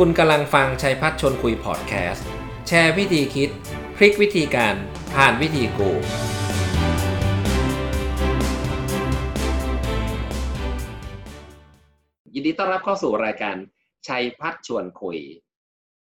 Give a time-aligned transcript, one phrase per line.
[0.00, 2.26] คุณกำลังฟังชัยพัชร์ชวนคุยพอดแคสต์
[2.68, 3.50] แชร์วิธีคิด
[3.96, 4.74] พลิกวิธีการ
[5.14, 5.90] ผ่านวิธีกูรู
[12.34, 13.56] ยินดีต้อนรับเข้าสู่รายการ
[14.08, 15.18] ชัยพัชร์ชวนคุย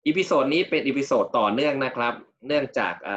[0.07, 2.15] episode นี้เป็น episode ต่อเนื่องนะครับ
[2.47, 3.11] เนื่องจากอ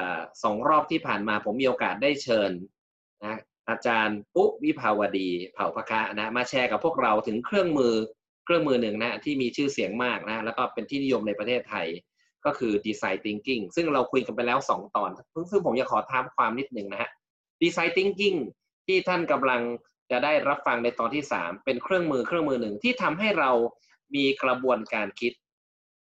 [0.43, 2.51] สองรอบที่ผ่านมาผมมีโอกาสได้เชิญ
[3.23, 3.39] นะ
[3.69, 7.95] อาจารย์ปุ๊กวิภาวดีเผ่าพคะนะมาแชร์กับพวกเราถึงเครื่องมือ
[8.47, 11.87] เครื่องมือหนึ่งนะที่มีชื่อเสียงมากนะแล้วก็เป็นที่นิยมในประเทศไทย
[12.45, 15.09] ก็คือ Design Thinking ซึ่งเราคุยกันไปแล้ว 2 ตอน
[15.51, 17.09] ซึ่งผมจะขอท้ามความนิดหนึ่งนะฮะ
[17.61, 18.37] Design Thinking
[18.87, 19.61] ที่ท่านกำลัง
[20.11, 23.51] จะได้รับฟังในตอนที่ 3 เป็นเครื่องมือเครื่องมือหนึ่งที่ทำให้เรา
[24.15, 25.33] มีกระบวนการคิด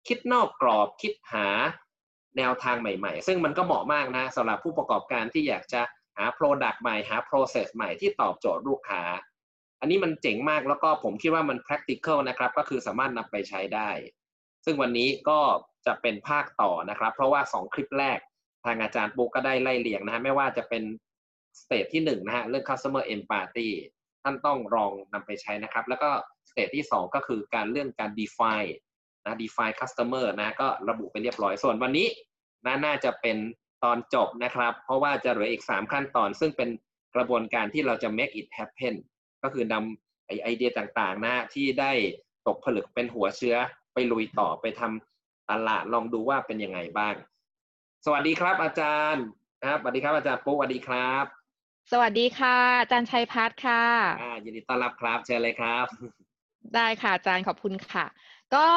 [0.08, 1.48] คิดนอกกรอบคิดหา
[2.38, 5.82] แนวทางใหม่ๆ ซึ่งมันก็เหมาะมากนะสำหรับผู้ประกอบการที่อยากจะ
[6.18, 9.04] หา Product ใหม่หา Process ใหม่ที่ตอบโจทย์ลูกค้า
[9.86, 13.90] อันนี้มันเจ๋งมากแล้วก็ผมคิดว่ามัน practical นะครับ ก็คือสามารถนำไปใช้ได้
[14.66, 15.40] ซึ่งวันนี้ก็
[15.86, 18.20] จะเป็นภาคต่อนะครับ เพราะว่า 2 คลิปแรก
[18.66, 20.84] ทางอาจารย์ปุ๊กก็ได้ไล่เลียงนะฮะไม่ว่าจะเป็น
[21.62, 23.70] stage ที่1นะฮะเรื่อง customer empathy
[24.24, 26.10] ท่านต้องลองนำไปใช้นะครับ แล้วก็
[26.50, 28.72] stage ที่ 2 ก็คือการเรื่องการ define
[29.26, 32.08] นะ define customer นะก็ระบุไปเรียบร้อยส่วนวันนี้
[32.66, 33.38] นะน่าจะเป็น
[33.84, 36.70] ตอนจบนะครับ เพราะว่าจะเหลืออีก 3 ขั้นตอน ซึ่งเป็น
[37.16, 38.96] กระบวนการที่เราจะ make it happen
[39.46, 41.92] ก็คือนำไอไอเดียต่างๆนะที่ได้
[42.48, 43.56] ตกผลึกเป็นหัวเชื้อ
[43.94, 47.16] ไปลุยต่อไปทำตลาดลองดูว่าเป็นยังไงบ้าง
[48.06, 49.26] สวัสดีครับอาจารย์
[49.64, 51.26] ครับสวัสดีครับอาจารย์ปุ๊สวัสดีครับ
[51.92, 53.84] สวัสดีค่ะอาจารย์ชัยพัฒน์ค่ะ
[54.22, 55.86] อ่ายินดีต้อนรับครับเชิญเลยครับ
[56.76, 58.06] ได้ค่ะอาจารย์ขอบคุณค่ะ
[58.56, 58.68] ก็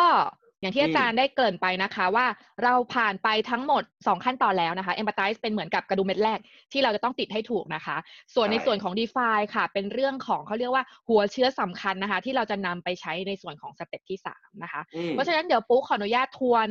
[0.61, 2.27] อย่างที่อาจารย์ได้เกริ่นไปนะคะว่า
[2.62, 6.39] เราผ่านไปทั้งหมด 2 ขั้นตอนแล้วนะคะ Empathize เป็นเหมือนกับกระดุมเม็ดแรก
[6.73, 7.97] ที่เราจะต้องติดให้ถูกนะคะ
[8.34, 14.80] ส่วนในส่วนของ define ค่ะ เป็นเรื่องของเขาเรียกว่าหัวเชื้อสำคัญนะคะ ที่เราจะนำไปใช้ในส่วนของ step ที่ 3 นะคะ
[15.11, 16.68] เพราะฉะนั้นเดี๋ยวปุ๊กขออนุญาตทวน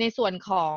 [0.00, 0.76] ในส่วนของ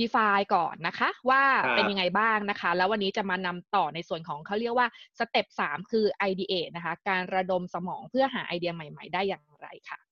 [0.00, 1.42] define ก่อนนะคะ ว่า
[1.74, 10.05] เป็นยังไงบ้างนะคะ แล้ววันนี้จะมานำต่อในส่วนของเขาเรียกว่า step 3คือ ideate นะคะ การระดมสมองเพื่อหาไอเดียใหม่ ๆ ได้อย่างไรค่ะ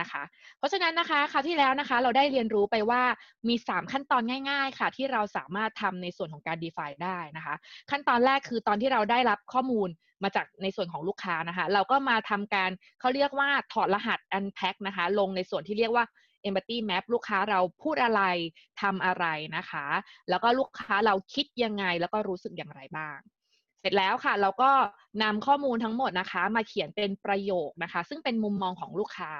[0.00, 0.22] นะคะ
[0.58, 3.02] เพราะฉะนั้นนะคะคราวที่แล้วนะคะเราได้เรียนรู้ไปว่า
[3.48, 7.54] มี 3 ขั้นตอนง่าย ๆ ค่ะ ที่เราสามารถทำในส่วนของการ define ได้นะคะ
[7.90, 9.88] ขั้นตอนแรกคือตอนที่เราได้รับข้อมูล
[10.22, 12.70] มาจากในส่วนของลูกค้านะคะ เราก็มาทำการ
[13.00, 16.04] เขาเรียกว่าถอดรหัส unpack นะคะ ลงในส่วนที่เรียกว่า
[16.48, 18.22] empathy map ลูกค้าเราพูดอะไร
[18.82, 19.26] ทำอะไร
[19.56, 19.86] นะคะ
[20.28, 23.18] แล้วก็ลูกค้าเราคิดยังไงแล้วก็รู้สึกอย่างไรบ้าง
[23.82, 24.70] เสร็จแล้วค่ะเราก็
[25.22, 29.32] นำข้อมูลทั้งหมดนะคะ มาเขียนเป็นประโยคนะคะ ซึ่งเป็นมุมมองของลูกค้า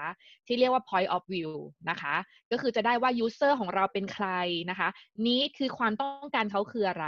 [0.46, 1.52] ที่เรียกว่า point of view
[1.90, 2.14] นะคะ
[2.50, 4.28] ก็คือจะได้ว่า user ของเราเป็นใคร
[4.70, 4.88] นะคะ
[5.26, 7.06] นี้คือความต้องการเขาคืออะไร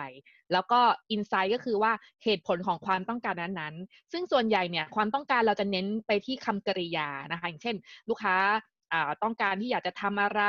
[0.52, 0.80] แล้วก็
[1.14, 1.92] insight ก็คือว่า
[2.24, 7.76] เหตุผลของความต้องการนั้นๆ ซึ่งส่วนใหญ่เนี่ยความต้องการเราจะเน้นไปที่คำกริยานะคะ อย่างเช่น
[8.08, 8.36] ลูกค้า
[9.22, 10.42] ต้องการที่อยากจะทำอะไร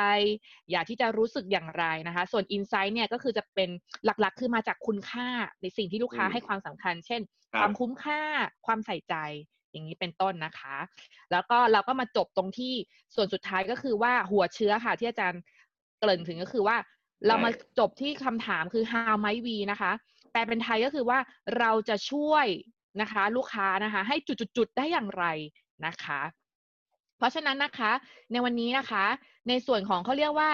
[0.71, 3.69] อยากที่จะรู้สึกอย่างไรนะคะ ส่วน Insight เนี่ยก็คือจะเป็น
[4.05, 5.27] หลักๆ คือมาจากคุณค่า
[5.61, 7.21] ในสิ่งที่ลูกค้าให้ความสำคัญ เช่น
[7.59, 8.21] ความคุ้มค่า
[8.65, 9.15] ความใส่ใจ
[9.71, 10.77] อย่างนี้เป็นต้นนะคะ
[11.31, 12.73] แล้วก็เราก็มาจบตรงที่
[13.15, 15.41] ส่วนสุดท้ายก็คือว่าหัวเชื้อค่ะที่อาจารย์
[15.99, 16.77] เกริ่นถึงก็คือว่า
[17.27, 19.91] เรามาจบที่คำถามคือ how might we นะคะ
[20.31, 21.19] แปลเป็นไทยก็คือว่า
[21.59, 22.47] เราจะช่วย
[23.01, 24.15] นะคะ ลูกค้านะคะ ให้
[24.57, 25.25] จุดๆได้อย่างไร
[25.85, 26.21] นะคะ
[27.17, 27.91] เพราะฉะนั้นนะคะ
[28.31, 29.05] ในวันนี้นะคะ
[29.47, 30.51] ในส่วนของเขาเรียกว่า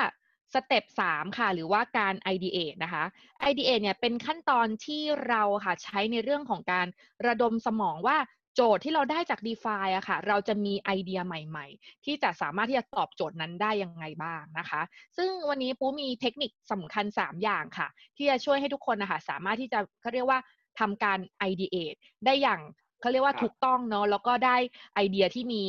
[0.53, 3.03] สเต็ป3ค่ะ หรือว่าการ ideate นะคะ
[3.49, 6.87] ideate เนี่ยเป็นขั้นตอนที่เราค่ะใช้ในเรื่องของการ
[7.27, 8.17] ระดมสมองว่า
[8.55, 14.81] โจทย์ที่เราได้จาก d e f i อะค่ะ เราจะมีไอเดียใหม่ๆ ที่จะสามารถที่จะตอบโจทย์นั้นได้ยังไงบ้างนะคะ
[15.17, 20.39] ซึ่งวันนี้ปูมีเทคนิคสำคัญ 3 อย่างค่ะ ที่จะช่วยให้ทุกคนนะคะสามารถที่จะเขาเรียกว่า
[20.79, 22.61] ทำการ ideate ได้อย่าง
[23.01, 24.57] เขาเรียกว่าถูกต้องเนาะแล้วก็ได้
[24.95, 25.63] ไอเดียที่มี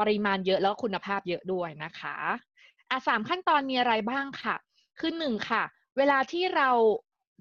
[0.00, 2.16] ปริมาณเยอะแล้วคุณภาพเยอะด้วยนะคะ
[2.90, 4.56] อะสามขั้นตอนมีอะไรบ้างค่ะ
[4.98, 5.62] คือหนึ่งค่ะ
[5.96, 6.70] เวลาที่เรา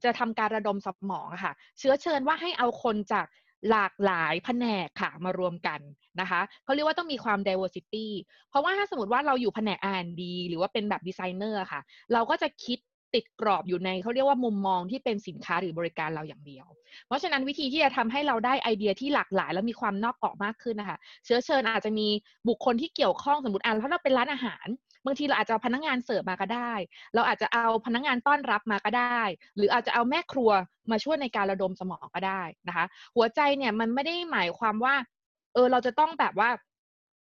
[0.04, 3.26] จะทำการระดมสมองค่ะ เชื้อเชิญว่าให้เอาคนจาก
[3.70, 5.80] หลากหลายแผนกค่ะมารวมกัน
[6.20, 8.08] นะคะเขาเรียกว่าต้องมีความ diversity
[8.50, 11.82] เพราะว่าถ้าสมมติว่าเราอยู่แผนก R&D หรือว่าเป็นแบบดีไซเนอร์ค่ะ
[12.14, 12.80] เราก็จะคิด
[13.16, 16.68] ติดกรอบอยู่ในเขาเรียกว่ามุมมองที่เป็นสินค้าหรือบริการเราอย่างเดียว
[17.08, 22.08] เพราะฉะนั้นวิธีที่จะทำให้เราได้ไอเดียที่หลากหลาย และมีความนอกกรอบมากขึ้นนะคะเชื้อเชิญอาจจะมี
[22.48, 24.68] บุคคลที่เกี่ยวข้องสมมติอ่านถ้าเราเป็นร้านอาหาร
[25.06, 26.74] บางทีเราอาจจะเอาพนักงานเสิร์ฟมาก็ได้
[27.16, 29.20] เราอาจจะเอาพนักงานต้อนรับมาก็ได้
[29.58, 30.52] หรืออาจจะเอาแม่ครัว
[30.92, 34.96] มาช่วยในการระดมสมองก็ได้นะคะ หัวใจเนี่ยมันไม่ได้หมายความว่า
[35.54, 36.50] เออเราจะต้องแบบว่า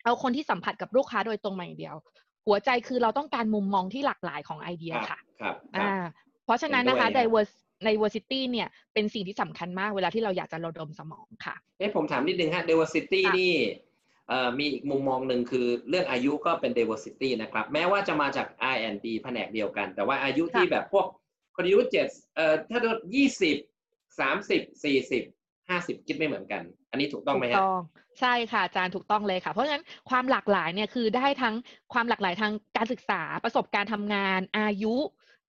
[0.03, 1.95] เอาคนที่สัมผัสกับลูกค้าโดยตรงมาอย่างเดียว
[2.47, 5.91] หัวใจคือเราต้องการมุมมองที่หลากหลายของไอเดียค่ะ ครับอ่า
[6.45, 7.07] เพราะฉะนั้นนะคะ
[7.87, 13.53] diversity เนี่ยเป็นสิ่งที่สำคัญมากเวลาที่เราอยากจะระดมสมองค่ะเอ๊ะผมถามนิดนึงฮะ diversity นี่
[14.59, 21.05] มีอีกมุมมองหนึ่งคือเรื่องอายุก็เป็น diversity นะครับ แม้ว่าจะมาจาก R&D แผนกเดียวกัน แต่ว่าอายุที่แบบพวก
[21.55, 23.57] คนอายุเจ็ดเอ่อถ้าโดนยี่สิบ
[24.19, 25.23] สามสิบสี่สิบ
[25.69, 26.61] ห้าสิบคิดไม่เหมือนกัน
[26.91, 27.81] อันนี้ถูกต้องไหมฮะถูกต้อง
[28.19, 31.55] ใช่ค่ะอาจารย์ถูกต้องเลยค่ะ เพราะฉะนั้นความหลากหลายเนี่ยคือได้ทั้ง
[31.93, 34.95] ความหลากหลายทางการศึกษาประสบการณ์ทำงานอายุ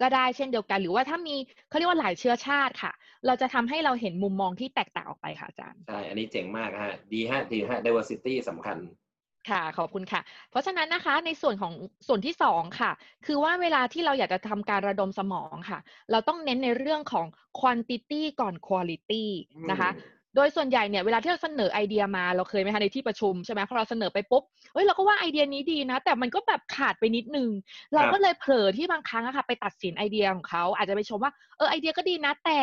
[0.01, 1.37] ก็ได้เช่นเดียวกัน หรือว่าถ้ามี
[1.69, 2.93] เขาเรียกว่าหลายเชื้อชาติค่ะ
[3.27, 8.79] เราจะทำให้เราเห็นมุมมองที่แตกต่างออกไปค่ะอาจารย์ใช่อันนี้เจ๋งมากฮะดีฮะดีฮะ diversity สำคัญ
[9.51, 11.73] ค่ะขอบคุณค่ะ เพราะฉะนั้นนะคะในส่วนของ
[12.07, 12.91] ส่วนที่สองค่ะ
[13.27, 15.79] คือว่าเวลาที่เราอยากจะทำการระดมสมองค่ะ
[16.11, 17.27] เราต้องเน้นในเรื่องของ
[17.61, 19.25] quantity ก่อน quality
[19.71, 19.91] นะคะ
[20.37, 24.43] โดยส่วนใหญ่เนี่ยเวลาที่เราเสนอไอเดียมาเราเคยไหมคะในที่ประชุมใช่ไหมพอเราเสนอไปปุ๊บ
[24.73, 27.49] เฮ้ยเราก็ว่าไอเดียนี้ดีนะ แต่มันก็แบบขาดไปนิดนึง
[27.95, 32.61] เราก็เลยเผลอที่บางครั้งอะค่ะไปตัดสินไอเดียของเขาอาจจะไปชมว่าเออไอเดียก็ดีนะแต่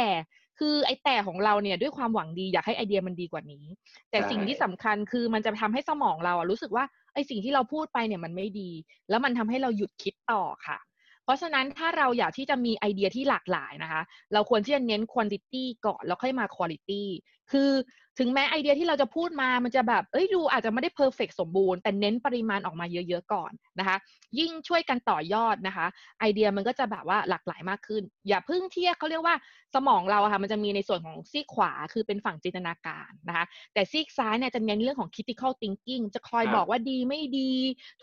[0.60, 3.66] คือไอแต่ของเราเนี่ยด้วยความหวังดีอยากให้ไอเดียมันดีกว่านี้
[4.12, 8.70] แต่สิ่งที่สำคัญคือมันจะทำให้สมองเราอะรู้สึกว่าไอสิ่งที่เราพูดไปเนี่ยมันไม่ดี
[9.10, 10.78] แล้วมันทำให้เราหยุดคิดต่อค่ะ
[11.26, 14.02] เพราะฉะนั้นถ้าเราอยากที่จะมีไอเดียที่หลากหลายนะคะ
[14.34, 17.04] เราควรที่จะเน้น quantity ก่อนแล้วค่อยมา quality
[17.52, 17.72] คือ
[18.20, 23.98] ถึงแม้ไอเดียที่เราจะพูดมามันจะแบบเอ้ยดูอาจจะไม่ได้ perfect มบูรณ์แต่เน้นปริมาณออกมาเยอะๆก่อนนะคะ
[24.40, 25.88] ยิ่งช่วยกันต่อยอดนะคะ
[26.20, 29.36] ไอเดียมันก็จะแบบว่าหลากหลายมากขึ้น อย่าเพิ่งเทียบเขาเรียกว่า
[29.76, 37.52] สมองเราอะค่ะมันจะมีในส่วนของซีกขวาคือเป็นฝั่งจินตนาการนะคะ แต่ซีกซ้ายเนี่ยจะเน้นเรื่องของ critical thinking จะคอยบอกว่าดีไม่ดี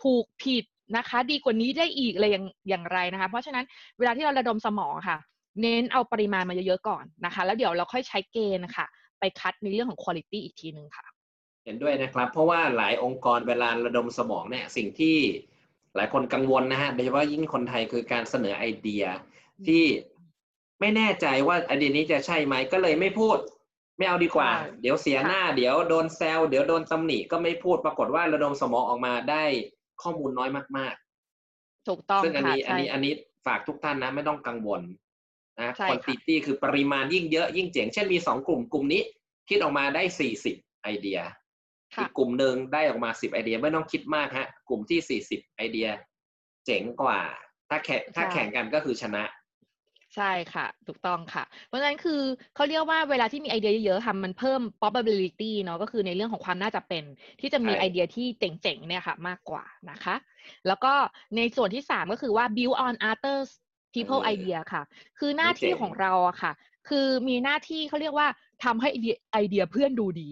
[0.03, 0.63] ถูกผิด
[0.97, 3.65] นะคะ ดีกว่านี้ได้อีกอะไรอย่างอย่างไรนะคะ เพราะฉะนั้น
[3.97, 5.17] เวลาที่เราระดมสมองค่ะ
[5.61, 8.85] เน้นเอาปริมาณมาเยอะๆก่อนนะคะ แล้วเดี๋ยวเราค่อยใช้เกณฑ์ค่ะ
[9.19, 11.05] ไปคัดในเรื่องของคุณภาพอีกทีหนึ่งค่ะ
[11.65, 15.17] เห็นด้วยนะครับ เพราะว่าหลายองค์กรเวลาระดมสมองเนี่ยสิ่งที่
[15.95, 19.03] หลายคนกังวลนะฮะโดยเฉพาะยิ่งคนไทยคือการเสนอไอเดีย
[19.67, 19.85] ที่
[20.79, 23.37] ไม่แน่ใจว่าไอเดียนี้จะใช่ไหมก็เลยไม่พูด
[23.97, 24.51] ไม่เอาดีกว่า
[24.81, 29.43] เดี๋ยวเสียหน้า เดี๋ยวโดนแซวเดี๋ยวโดนตำหนิก็ไม่พูดปรากฏว่าระดมสมองออกมาได้
[30.01, 33.13] ข้อมูลน้อยมากๆ ถูกต้องซึ่งอันนี้อันนี้อันนี้
[33.45, 34.81] ฝากทุกท่านนะไม่ต้องกังวล
[35.61, 39.01] นะควอนติตี้คือปริมาณยิ่งเยอะยิ่งเจ๋ง เช่นมีสองกลุ่มกลุ่มนี้
[39.49, 41.19] คิดออกมาได้สี่สิบไอเดีย
[41.99, 45.87] อีกกลุ่มหนึ่งได้ออกมาสิบไอเดียไม่ต้องคิดมากฮะ กลุ่มที่สี่สิบไอเดีย
[46.65, 47.19] เจ๋งกว่า
[47.69, 49.23] ถ้าแข่งถ้าแข่งกันก็คือชนะ
[50.15, 52.21] ใช่ค่ะ ถูกต้องค่ะ เพราะฉะนั้นคือ
[52.55, 57.03] เขาเรียกว่าเวลาที่มีไอเดียเยอะๆค่ะมันเพิ่ม probability เนาะก็คือในเรื่องของความน่าจะเป็น
[57.41, 60.15] ที่จะมีไอเดียที่เจ๋งๆเนี่ยค่ะ มากกว่านะคะ
[60.67, 60.93] แล้วก็
[61.37, 63.49] ในส่วนที่สามก็คือว่า build on others
[63.93, 64.83] people idea ค่ะ
[65.19, 66.51] คือหน้าที่ของเราอะค่ะ
[66.89, 68.27] คือมีหน้าที่เขาเรียกว่า
[68.63, 68.89] ทำให้
[69.33, 70.29] ไอเดียเพื่อนดูดี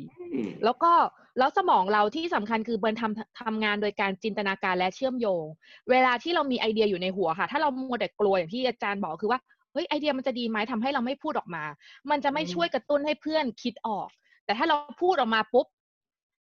[0.66, 0.94] แล้วก็
[1.40, 5.46] แล้วสมองเราที่สำคัญคือเบิร์นทำทำงานโดยการจินตนาการและเชื่อมโยง
[5.90, 9.40] เวลาที่เรามีไอเดียอยู่ในหัวค่ะ ถ้าเรามัวแต่กลัวอย่างที่อาจารย์บอกคือว่า
[9.74, 11.64] เฮ้ยไอเดียมันจะดีไหมทำให้เราไม่พูดออกมา
[12.10, 14.10] มันจะไม่ช่วยกระตุ้นให้เพื่อนคิดออก
[14.46, 15.68] แต่ถ้าเราพูดออกมาปุ๊บ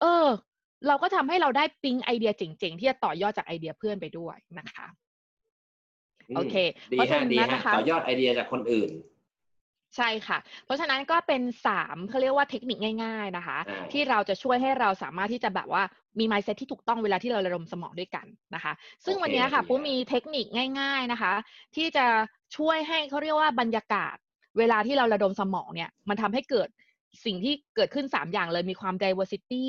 [0.02, 0.28] เออ
[0.88, 4.88] เราก็ทำให้เราได้ปิ๊งไอเดียเจ๋งๆ ที่จะต่อยอดจากไอเดียเพื่อนไปด้วยนะคะ
[6.36, 6.56] โอเค
[6.94, 8.92] ดีฮะดีฮะต่อยอดไอเดียจากคนอื่น
[9.98, 13.58] ใช่ค่ะ เพราะฉะนั้นก็เป็นสามเขาเรียกว่าเทคนิคง่ายๆนะคะ
[13.92, 15.84] ที่เราจะช่วยให้เราสามารถที่จะแบบว่า
[16.20, 18.26] มีไมซ์เซ็ตที่ถูกต้องเวลาที่เราระดมสมองด้วยกัน
[18.56, 18.74] นะคะ
[19.06, 20.46] ซึ่งวันนี้ค่ะปุ๊มีเทคนิค
[20.80, 21.34] ง่าย ๆนะคะ
[21.76, 22.06] ที่จะ
[22.58, 24.16] ช่วยให้เขาเรียกว่าบรรยากาศ
[24.58, 26.70] เวลาที่เราระดมสมองเนี่ย มันทำให้เกิด
[27.26, 29.66] สิ่งที่เกิดขึ้น 3 อย่างเลยมีความ diversity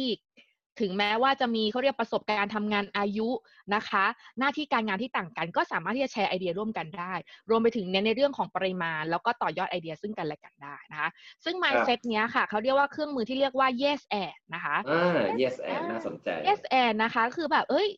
[0.81, 3.29] ถึงแม้ว่าจะมีเขาเรียกประสบการณ์ทำงานอายุ
[3.75, 4.05] นะคะ
[4.39, 7.12] หน้าที่การงานที่ต่างกัน ก็สามารถที่จะแชร์ไอเดียร่วมกันได้
[7.51, 11.09] รวมไปถึงเน้นในเรื่องของปริมาณ แล้วก็ต่อยอดไอเดียซึ่งกันและกันได้นะคะ
[11.45, 17.89] ซึ่ง mindset เนี้ยค่ะเขาเรียกว่าเครื่องมือที่เรียกว่า yes and นะคะอ่า yes and น่าสนใจ yes and นะคะ คือแบบเอ้ย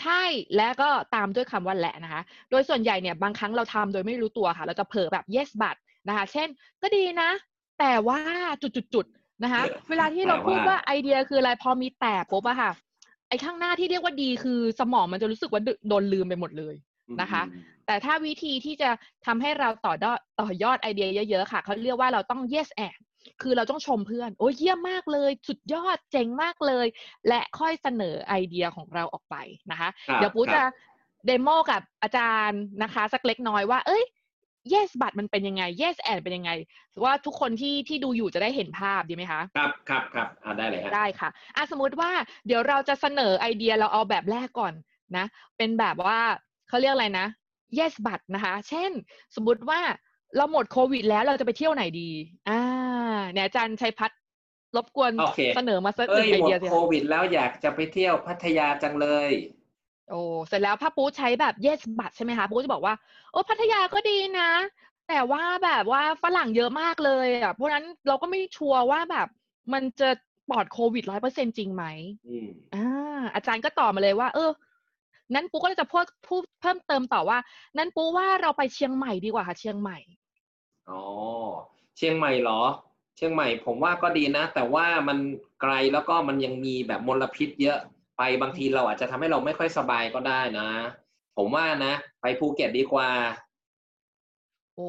[0.00, 0.22] ใช่
[0.56, 5.76] และก็ตามด้วยคำว่าและนะคะ โดยส่วนใหญ่เนี่ยบางครั้งเราทำโดยไม่รู้ตัวค่ะ เราจะเผลอแบบ yes but
[6.08, 6.48] นะคะ เช่น
[6.82, 7.30] ก็ดีนะ
[7.80, 8.18] แต่ว่า
[8.62, 12.70] จุดๆนะคะ เวลาที่เราพูดว่าไอเดียคืออะไรพอมีแต่ปุ๊บอะค่ะ
[13.28, 16.74] ไอ้ข้างหน้าที่เรียกว่าดีคือสมองมันจะรู้สึกว่าโดนลืมไปหมดเลย
[17.20, 17.42] นะคะ
[17.86, 18.90] แต่ถ้าวิธีที่จะ
[19.26, 22.98] ทำให้เราต่อยอดต่อยอดไอเดียเยอะๆค่ะเขาเรียกว่าเราต้อง yes and
[23.42, 26.86] คือเราต้องชมเพื่อน โอ้ยเยี่ยมมากเลย สุดยอดเจ๋งมากเลย
[27.28, 29.36] และค่อยเสนอไอเดียของเราออกไป
[29.70, 30.62] นะคะ เดี๋ยวปูจะ
[31.26, 34.04] เดโมกับอาจารย์นะคะ สักเล็กน้อยว่า เอ้ย
[34.72, 36.50] yes บัตรมันเป็นยังไง yes and เป็นยังไง
[37.04, 42.10] ว่าทุกคนที่ที่ดูอยู่จะได้เห็นภาพดีไหมคะ ครับครับครับอ่าได้เลยครับได้ค่ะอะสมมุติว่า
[42.46, 44.74] เดี๋ยวเราจะเสนอไอเดียเราเอาแบบแรกก่อน
[45.16, 45.26] นะ
[45.56, 46.20] เป็นแบบว่า
[46.68, 47.26] เขาเรียกอะไรนะ
[47.78, 48.90] yes บัตรนะคะ เช่น
[49.34, 49.80] สมมุติว่า
[50.36, 52.10] เราหมดโควิดแล้วเราจะไปเที่ยวไหนดี
[52.48, 52.62] อ่า
[53.32, 54.20] เนี่ยอาจารย์ชัยพัฒน์
[54.76, 55.12] รบกวน
[55.56, 59.30] เสนอมาสักหนึ่งไอเดียหมดโควิดแล้วอยากจะไปเที่ยวพัทยาจังเลย
[60.10, 62.94] โอ้ เสร็จแล้วพระปูใช้แบบ yes บัตรใช่ไหมคะปูจะบอกว่า
[63.32, 64.50] โอ้พัทยาก็ดีนะ
[65.08, 69.28] แต่ว่าแบบว่าฝรั่งเยอะมากเลยอะ เพราะนั้นเราก็ไม่ชัวร์ว่าแบบ
[69.72, 70.08] มันจะ
[70.50, 71.84] ปลอดโควิดร้อยเปอร์เซ็นจริงไหม
[72.28, 74.50] อืมอ่า อาจารย์ก็ตอบมาเลยว่า เออ
[75.34, 77.38] นั้นปูก็เลยจะพูดพูดเพิ่มเติมต่อว่า
[77.78, 79.98] นั้นปูว่าเราไปเชียงใหม่ดีกว่าค่ะเชียงใหม่
[80.88, 81.02] อ๋อ
[81.96, 82.62] เชียงใหม่เหรอ
[83.16, 85.18] เชียงใหม่ผมว่าก็ดีนะ แต่ว่ามัน
[85.60, 87.78] ไกลแล้วก็มันยังมีแบบมลพิษเยอะ
[88.16, 90.68] ไปบางทีเราอาจจะทำให้เราไม่ค่อยสบายก็ได้นะ
[91.36, 93.10] ผมว่านะ ไปภูเก็ตดีกว่า
[94.74, 94.82] โอ้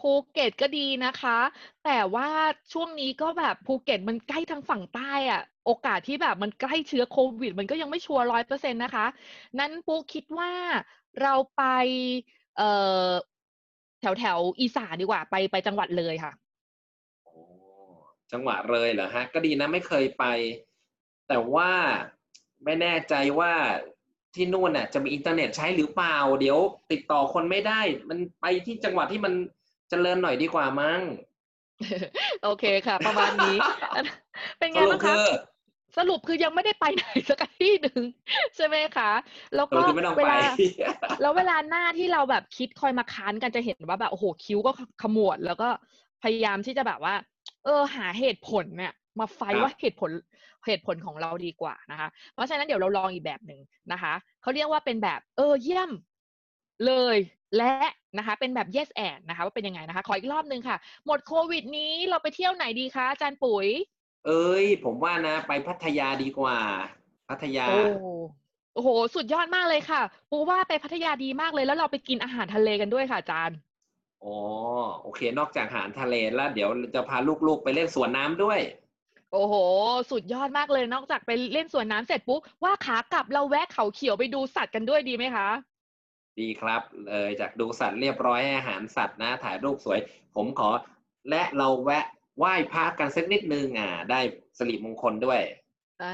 [0.00, 1.38] ภูเก็ตก็ดีนะคะ
[1.84, 2.28] แต่ว่า
[2.72, 9.06] ช่วงนี้ก็แบบภูเก็ตมันใกล้ทางฝั่งใต้อะโอกาสที่แบบมันใกล้เชื้อโควิด มันก็ยังไม่ sure ร้อยเปอร์เซ็นต์นะคะ
[9.58, 10.50] นั้นปูคิดว่า
[11.20, 11.62] เราไป
[12.56, 12.62] เอ่อ
[14.02, 16.32] แถวแถวอีสานดีกว่าไปไปจังหวัดเลยค่ะ
[17.24, 17.34] โอ้
[18.32, 20.24] จังหวัดเลยเหรอฮะ ก็ดีนะไม่เคยไป
[21.28, 21.70] แต่ว่า
[22.64, 23.52] ไม่แน่ใจว่า
[24.34, 26.58] ที่นู่นน่ะจะมีอินเทอร์เน็ตใช้หรือเปล่า เดี๋ยว
[26.90, 29.32] ติดต่อคนไม่ได้ มันไปที่จังหวัดที่มัน
[29.90, 31.00] เจริญหน่อยดีกว่ามั้ง
[32.42, 33.56] โอเคค่ะ ประมาณนี้
[34.58, 35.24] เป็นสไงรุปบ้างคืคะอ
[35.98, 38.02] สรุปคือยังไม่ได้ไปไหนสักที่หนึ่ง
[38.56, 39.10] ใช่ไหมคะ
[39.54, 40.38] แล้วสรุก็ปคือไม่ต้องเวไปลา
[41.20, 44.72] แล้วเวลาหน้าที่เราแบบคิดคอยมาค้านกันจะเห็นว่าแบบโอ้โหคิ้วก็
[45.02, 45.68] ขมวด แล้วก็
[46.22, 47.14] พยายามที่จะแบบว่า
[47.64, 50.10] เออหาเหตุผลเนี่ยมาไฟครับว่าเหตุผล
[50.66, 53.60] เหตุผลของเราดีกว่านะคะ เพราะฉะนั้นเดี๋ยวเราลองอีกแบบหนึ่ง
[53.92, 55.90] นะคะเขาเรียกว่าเป็นแบบ เออเยี่ยม
[56.86, 57.16] เลย
[57.56, 57.74] และ
[58.18, 63.68] นะคะเป็นแบบ yes and นะคะว่าเป็นยังไงนะคะ ขออีกรอบหนึ่งค่ะ หมดโควิดนี้เราไปเที่ยวไหนดีคะอาจารย์ปุ๋ย
[64.26, 66.58] เอ้ย ผมว่านะ ไปพัทยาดีกว่า
[67.28, 67.78] พัทยา โอ้
[68.74, 73.56] โอ้โห สุดยอดมากเลยค่ะปูว่าไปพัทยาดีมากเลยแล้วเราไปกินอาหารทะเลกันด้วยค่ะอาจารย์
[74.24, 74.36] อ๋อ
[75.02, 78.60] โอเค นอกจากอาหารทะเลแล้ว เดี๋ยวจะพาลูกๆไปเล่นสวนน้ำด้วย
[79.32, 79.54] โอ้โห
[80.10, 85.48] สุดยอดมากเลยนอกจากไปเล่นสวนน้ำเสร็จปุ๊บว่าขากลับเราแวะเขาเขียวไปดูสัตว์กันด้วยดีไหมคะ
[86.40, 89.98] ดีครับ เลยจากดูสัตว์เรียบร้อยให้อาหารสัตว์นะ ถ่ายรูปสวย
[90.34, 90.70] ผมขอ
[91.30, 92.04] และเราแวะ
[92.38, 94.20] ไหว้พระกันสักนิดนึงอ่า ได้
[94.58, 95.40] สิริมงคลด้วย
[96.02, 96.08] อ่า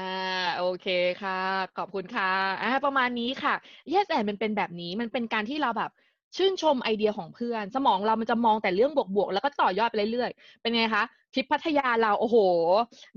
[0.57, 0.87] โอเค
[1.21, 1.39] ค่ะ
[1.77, 3.53] ขอบคุณค่ะอ่าประมาณนี้ค่ะ
[3.93, 5.91] yes and มันเป็นแบบนี้มันเป็นการที่เราแบบ
[6.37, 12.37] ชื่นชมไอเดียของเพื่อน สมองเรามันจะมองแต่เรื่องบวกๆ แล้วก็ต่อยอดไปเรื่อยๆ เป็นไงคะทริปพัทยาเราโอ้โห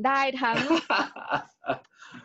[0.07, 0.59] ได้ทั้ง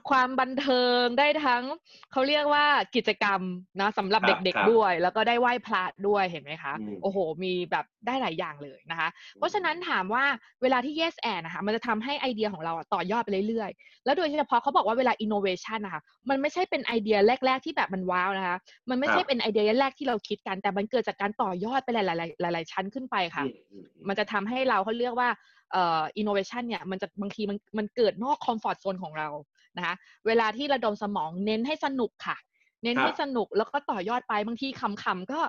[0.10, 1.64] ความบันเทิงได้ทั้ง
[2.12, 3.42] เขาเรียกว่ากิจกรรม
[3.80, 10.24] นะสำหรับครับเด็กครับๆด้วย แล้วก็ได้ไหว้พระด้วยเห็นไหมคะอืมโอ้โห มีแบบได้หลายอย่างเลยนะคะ เพราะฉะนั้นถามว่า
[10.62, 18.58] เวลาที่ yes and นะคะมันจะทำให้ไอเดียของเราอะต่อยอดไปเรื่อยๆ แล้วโดยเฉพาะเขาบอกว่าเวลา innovation นะคะมันไม่ใช่เป็นไอเดียแรก ๆที่แบบมันว้าวนะคะ
[18.90, 25.30] มันไม่ใช่ครับเป็นไอเดียแรกที่เราคิดกัน แต่มันเกิดจากการต่อยอดไปหลายๆหลายๆชั้นขึ้นไปค่ะอืมอืมอืมมันจะทำให้เราเขาเรียกว่า
[25.72, 29.30] เอ่อ innovation เนี่ยมันจะบางทีมันมันเกิดนอก comfort zone ของเรา
[29.78, 29.96] นะคะ
[30.28, 32.38] เวลาที่ระดมสมองเน้นให้สนุกค่ะ
[32.84, 34.68] เน้นครับให้สนุกแล้วก็ต่อยอดไปบางที
[35.04, 35.40] ขำๆก็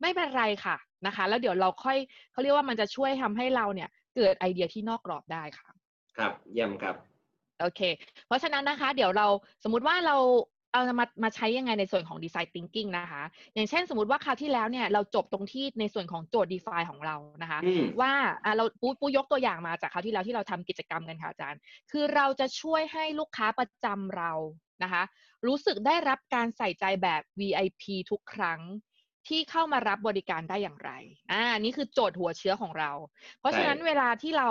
[0.00, 0.76] ไม่เป็นไรค่ะ
[1.06, 1.96] นะคะ แล้วเดี๋ยวเราค่อย
[2.32, 5.68] เขาเรียกว่ามันจะช่วยทำให้เราเนี่ยเกิดไอเดียที่นอกกรอบได้ค่ะ
[6.16, 6.96] ครับเยี่ยมครับ
[7.60, 7.80] โอเค
[8.26, 9.26] เพราะฉะนั้นนะคะ เดี๋ยวเรา
[9.64, 10.16] สมมุติว่าเรา
[10.76, 13.22] เอามามาใช้ยังไงในส่วนของ design thinking นะคะ
[13.54, 18.12] อย่างเช่นสมมติว่าคราวที่แล้วเนี่ยเราจบตรงที่ในส่วนของโจทย์ define ของเรานะคะอืมว่า
[18.44, 24.32] อะเราปูปูยกตัวอย่างมาจากคราวที่แล้วที่เราทำกิจกรรมกันค่ะอาจารย์ คือเราจะช่วยให้ลูกค้าประจำเรา
[24.82, 25.02] นะคะ
[25.46, 28.60] รู้สึกได้รับการใส่ใจแบบ VIP ทุกครั้ง
[29.28, 30.90] ที่เข้ามารับบริการได้อย่างไร
[31.32, 32.90] อ่า นี่คือโจทย์หัวเชื้อของเรา
[33.40, 34.48] เพราะฉะนั้นใช่เวลาที่เรา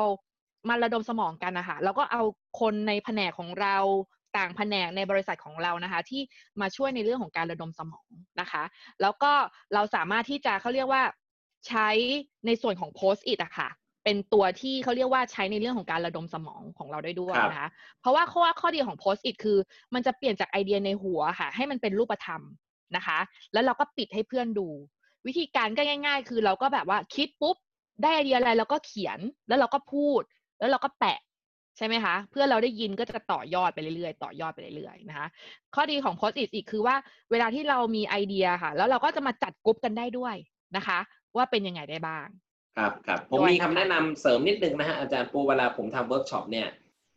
[0.69, 2.21] มาระดมสมองกันนะคะเราก็เอา
[2.59, 3.77] คนในแผนกของเรา
[4.37, 6.21] ต่างแผนกในบริษัทของเรานะคะ ที่
[6.61, 8.09] มาช่วยในเรื่องของการระดมสมอง
[8.41, 8.63] นะคะ
[9.01, 9.31] แล้วก็
[9.73, 11.03] เราสามารถที่จะเขาเรียกว่า
[11.67, 11.87] ใช้
[12.45, 13.69] ในส่วนของ post it อะค่ะ
[14.03, 17.69] เป็นตัวที่เขาเรียกว่าใช้ในเรื่องของการระดมสมองของเราได้ด้วยนะคะ
[18.01, 19.57] เพราะว่าข้อข้อดีของ post it คือ
[19.93, 22.41] มันจะเปลี่ยนจากไอเดียในหัวค่ะ ให้มันเป็นรูปธรรม
[22.95, 23.19] นะคะ
[23.53, 24.67] แล้วเราก็ปิดให้เพื่อนดู
[25.27, 27.55] วิธีการก็ง่าย ๆ คือเราก็แบบว่าคิดปุ๊บ
[28.01, 30.21] ได้ไอเดียอะไรเราก็เขียนแล้วเราก็พูด
[30.59, 31.19] แล้วเราก็แปะ
[31.77, 35.27] ใช่ไหมคะ เพื่อนเราได้ยินก็จะต่อยอดไปเรื่อยๆ ต่อยอดไปเรื่อยๆ นะคะ
[35.75, 36.95] ข้อดีของ post it อีกคือว่า
[37.31, 40.35] เวลาที่เรามีไอเดียค่ะ แล้วเราก็จะมาจัดกรุ๊ปกันได้ด้วย
[40.75, 40.99] นะคะ
[41.35, 42.27] ว่าเป็นยังไงได้บ้าง
[42.77, 46.67] ครับครับผมด้วยมีนะคะคำแนะนำเสริมนิดนึงนะฮะอาจารย์ปูเวลาผมทำเวิร์กช็อปเนี่ย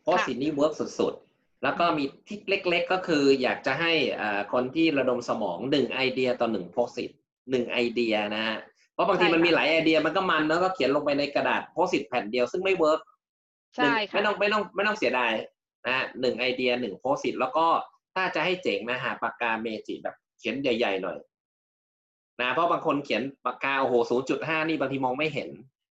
[0.03, 7.09] post it นี่ work สุดๆ แล้วก็มีที่เล็ก ๆ ก็คืออยากจะให้อ่าคนที่ระดมสมองหนึ่งไอเดียต่อหนึ่ง post it
[7.51, 8.57] หนึ่งไอเดียนะฮะ
[8.93, 12.99] เพราะบางทีใช่มันมีค่ะหลายไอเดียมันก็มันแล้วก็เขียนลงไปในกระดาษ post it แผ่นเดียวซึ่งไม่ work
[13.75, 15.31] ใช่ค่ะไม่ต้องไม่ต้องไม่ต้องเสียดาย
[15.85, 17.65] นะฮะหนึ่งไอเดียหนึ่ง post it แล้วก็
[18.15, 21.17] ถ้าจะให้เจ๋งนะหาปากกาเมจิกแบบเขียนใหญ่ ๆ หน่อย
[22.41, 25.49] นะเพราะบางคนเขียนปากกาโอ้โหศูนย์จุดห้านี่บางทีมองไม่เห็น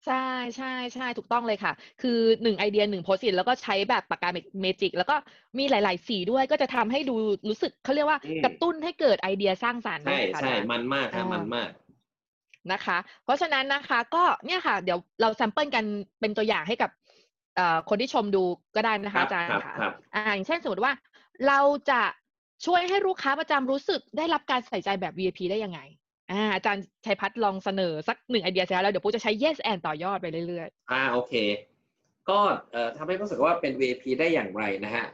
[0.07, 1.73] ใช่ใช่ใช่ถูกต้องเลยค่ะ
[2.03, 4.29] คือหนึ่งไอเดียหนึ่ง post it แล้วก็ใช้แบบปากกา
[4.61, 5.17] เมจิก แล้วก็
[5.59, 7.15] มีหลาย ๆ สีด้วยก็จะทำให้ดู
[7.49, 11.71] รู้สึกเขาเรียกว่าอืมกระตุ้นให้เกิดไอเดียสร้างสรรค์ด้ใช่วยค่ะ ใช่ใช่อาจารย์มันมากครับอ่ามัมันมาก
[12.73, 15.85] นะคะ เพราะฉะนั้นนะคะ ก็เนี่ยค่ะ เดี๋ยวเรา sample กัน
[16.21, 17.00] เป็นตัวอย่างให้กับเอ่อ
[17.89, 18.45] คนที่ชมดู
[18.77, 20.93] ก็ได้นะคะ ครับอาจารย์ครับค่ะครับอ่าอย่างเช่นสมมติว่า
[21.47, 22.03] เราจะ
[22.67, 25.81] ช่วยให้ลูกค้าประจำรู้สึกได้รับการใส่ใจแบบ VIP ได้ยังไง
[26.31, 31.35] อ่าอาจารย์ชัยพัชร์ลองเสนอสักหนึ่งไอเดียเสร็จแล้วเดี๋ยวปูจะใช้ yes and ต่อยอดไปเรื่อยอ่าโอเค
[32.29, 32.39] ก็
[32.73, 35.07] เอ่อทำให้รู้สึกว่าเป็น VIP ได้อย่างไรนะฮะ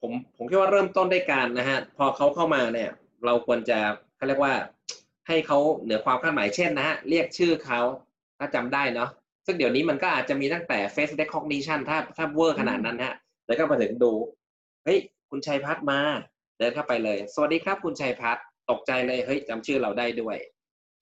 [0.00, 2.90] ผมผมคิดว่าเริ่มต้นด้วยการนะฮะพอเขาเข้ามาเนี่ย
[3.24, 3.78] เราควรจะ
[4.16, 4.54] เขาเรียกว่า
[5.26, 7.80] ให้เขาเหนือความคาดหมายเช่นนะฮะเรียกชื่อเขา
[8.38, 9.10] ถ้าจำได้เนาะ
[9.48, 13.14] ซึ่งเดี๋ยวนี้มันก็อาจจะมีตั้งแต่ face recognition ถ้าถ้าเวอร์ขนาดนั้นฮะ
[13.46, 14.12] แล้วก็มาถึงดู
[14.84, 14.98] เฮ้ย
[15.30, 16.00] คุณชัยพัฒน์มา
[16.58, 20.36] เดินเข้าไปเลย สวัสดีครับคุณชัยพัฒน์ตกใจเลยเฮ้ยจำชื่อเราได้ด้วย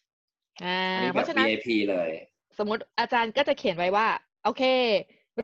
[0.00, 2.10] ๆอ่าอันนี้เพแบบราะฉะนั้น VIP เลย
[2.58, 4.06] สมมติอาจารย์ก็จะเขียนไว้ว่า
[4.44, 4.62] โอเค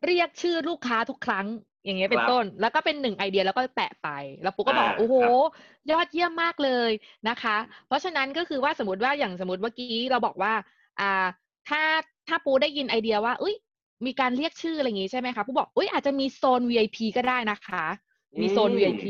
[0.04, 1.46] เรียกชื่อลูกค้าทุกครั้ง
[1.84, 4.08] อย่างเงี้ยเป็คนรับต้น แล้วก็เป็นหนึ่งไอเดียแล้วก็แปะไป
[4.42, 5.32] แล้วปุ๊กก็บอกอ่าโอ้โหครับ
[5.90, 6.90] ยอดเยี่ยมมากเลย
[7.28, 7.56] นะคะ
[7.86, 10.52] เพราะฉะนั้นก็คือว่าสมมติว่าอย่างสมมติเมื่อกี้เราบอกว่า
[11.00, 11.26] อ่า
[11.68, 11.82] ถ้า
[12.28, 13.54] ถ้าปูได้ยินไอเดียว่าอุ้ย
[14.06, 17.84] มีการเรียกชื่ออะไรอย่างงี้ใช่ไหมคะปูบอกอุ้ยอาจจะมีโซน VIP ก็ได้นะคะ
[18.40, 19.04] มีโซนอืม VIP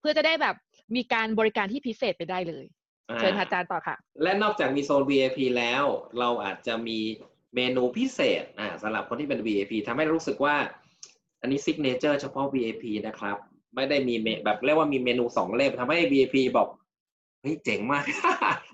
[0.00, 0.54] เพื่อจะได้แบบ
[0.96, 2.64] มีการบริการที่พิเศษไปได้เลย
[3.10, 5.84] อ่าเชิญค่ะอาจารย์ต่อค่ะ และนอกจากมีโซน VIP แล้ว
[6.18, 6.98] เราอาจจะมี
[7.54, 10.56] เมนูพิเศษอ่าสำหรับคนที่เป็น VIP ทำให้รู้สึกว่า
[11.40, 13.36] อันนี้ซิกเนเจอร์เฉพาะ VIP นะครับ
[13.74, 16.68] ไม่ได้มีเมแบบเรียกว่ามีเมนูสองเล่มทำให้ VIP บอก
[17.42, 18.04] เฮ้ยเจ๋งมาก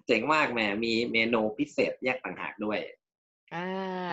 [0.06, 2.78] เจ๋งมากแหมมีเมนูพิเศษแยกต่างหากด้วย
[3.54, 3.58] อ่า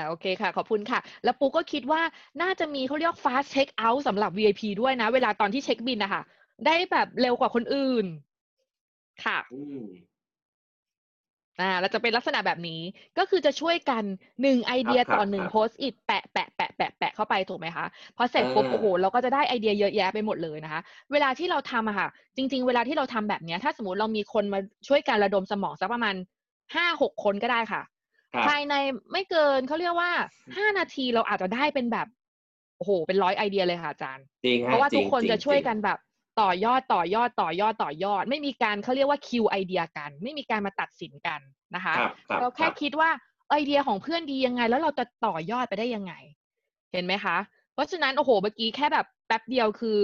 [0.07, 2.01] โอเคค่ะ ขอบคุณค่ะ แล้วปูก็คิดว่า
[2.41, 6.21] น่าจะมีเขาเรียก fast check out สำหรับ VIP ด้วยนะ เวลาตอนที่เช็คบินนะคะ
[6.65, 8.05] ได้แบบเร็วกว่าคนอื่น
[9.23, 9.85] ค่ะ อืม
[11.59, 12.81] อ่าเราจะเป็นลักษณะแบบนี้
[13.17, 14.03] ก็คือจะช่วยกัน
[14.41, 17.85] หนึ่งไอเดียครับต่อครับหนึ่งครับ โพสต์อิทแปะแปะแปะแปะแปะเข้าไปถูกไหมคะ
[18.17, 26.15] พอเสร็จปุ๊บเออโอ้โหเราก็จะได้ไอเดียเยอะแยะไปหมดเลยนะคะ เวลาที่เราทำอะค่ะ จริง ๆ เวลาที่เราทำแบบเนี้ย ถ้าสมมติเรามีคนมาช่วยกันระดมสมองสักประมาณ
[26.75, 27.94] ห้าหกคนก็ได้ค่ะครับ
[28.47, 28.73] ภายใน
[29.11, 30.11] ไม่เกินเขาเรียกว่า
[30.57, 32.07] ห้านาทีเราอาจจะได้เป็นแบบ
[32.77, 35.97] โอ้โห เป็นร้อยไอเดียเลยค่ะอาจารย์จริงเพฮะราะว่าจริทุงกคนจริงจะช่วยจริงกันแบบ
[36.41, 41.39] ต่อยอดต่อยอดต่อยอดต่อยอด ไม่มีการเขาเรียกว่าคิวไอเดียกัน ไม่มีการมาตัดสินกัน
[41.75, 43.09] นะคะครับครับเราแค่รับคิดว่า
[43.51, 46.13] ไอเดียของเพื่อนดียังไง แล้วเราจะต่อยอดไปได้ยังไง
[46.93, 47.37] เห็นไหมคะ
[47.73, 49.97] เพราะฉะนั้นโอ้โหเมื่อกี้แค่แบบแป๊บเดียวคือ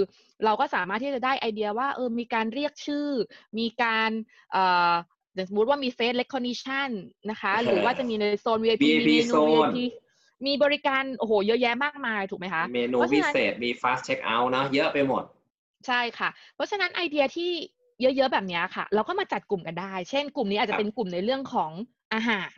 [0.46, 3.08] เราก็สามารถที่จะได้ไอเดียว่าเออมีการเรียกชื่อ
[3.60, 4.10] มีการ
[4.52, 4.94] เอ่อ
[5.36, 6.90] อย่างสมมติว่ามี face recognition
[7.30, 9.78] นะคะ หรือว่าจะมีในโซน VIP มี VIP เมนูโซน VIP
[10.46, 15.24] มีบริการโอ้โหเยอะแยะมากมายถูกไหมคะ เมนูเพราะพิฉะนั้นเศษมี fast check out เนอะเยอะไปหมด
[15.88, 17.52] ใช่ค่ะ เพราะฉะนั้นไอเดียที่
[18.02, 21.72] เยอะๆแบบเนี้ยค่ะ เราก็มาจัดกลุ่มกันได้ เช่น กลุ่มนี้อาจครัจะบเป็นกลุ่มในเรื่องของ
[22.14, 22.56] อาหาร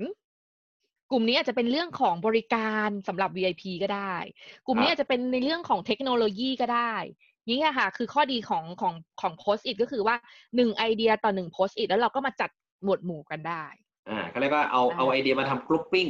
[1.11, 4.15] กลุ่มนี้อาจจะเป็นเรื่องของบริการสำหรับ VIP ก็ได้
[4.67, 6.95] กลุ่มนี้อาจจะเป็นในเรื่องของเทคโนโลยีก็ได้
[7.47, 10.15] นี่ไงค่ะ คือข้อดีของของของ post it ก็คือว่า
[10.55, 12.49] หนึ่งไอเดียต่อหนึ่ง post it แล้วเราก็มาจัด
[12.83, 13.65] หมวดหมู่กันได้
[14.09, 16.07] อ่าเขาเรียกว่าเอาอ่าเอาไอเดียมาทำ grouping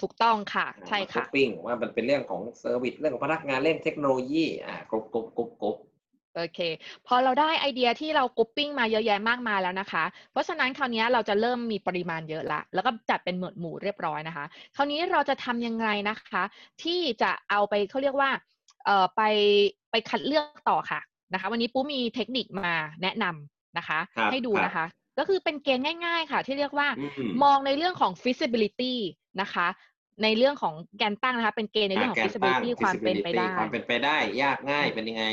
[0.00, 5.76] ถูกต้องค่ะ ใช่กรุ๊ค่ะ grouping ว่ามันเป็นเรื่องของ service เรื่องของพนักงานเรื่องเทคโนโลยีอ่า group group group group
[6.36, 6.60] โอเค
[7.06, 14.44] พอเราได้ไอเดียที่เรา grouping มาเยอะแยะมากมายแล้วนะคะ เพราะฉะนั้นคราวนี้เราจะเริ่มมีปริมาณเยอะละ แล้วก็จัดเป็นหมวดหมู่เรียบร้อยนะคะ
[14.76, 16.42] คราวนี้เราจะทำยังไงนะคะ
[16.82, 18.30] ที่จะเอาไปเขาเรียกว่า
[18.84, 19.22] เอ่อไป
[19.90, 21.00] ไปคัดเลือกต่อค่ะ
[21.32, 24.84] นะคะ วันนี้ปูมีเทคนิคมาแนะนำนะคะครับให้ดูครับนะคะ
[25.18, 28.94] ก็คือเป็นเกณฑ์ง่าย ๆ ค่ะ ที่เรียกว่าอืมมองในเรื่องของ feasibility
[29.40, 29.66] นะคะ
[30.22, 35.26] ในเรื่องของแกนตั้งนะคะ เป็นเกณฑ์ในเรื่องของาแกนตั้ง feasibility ความเป็นไป feasibility ได้ ความเป็นไปได้ ยากง่ายเป็นยังไง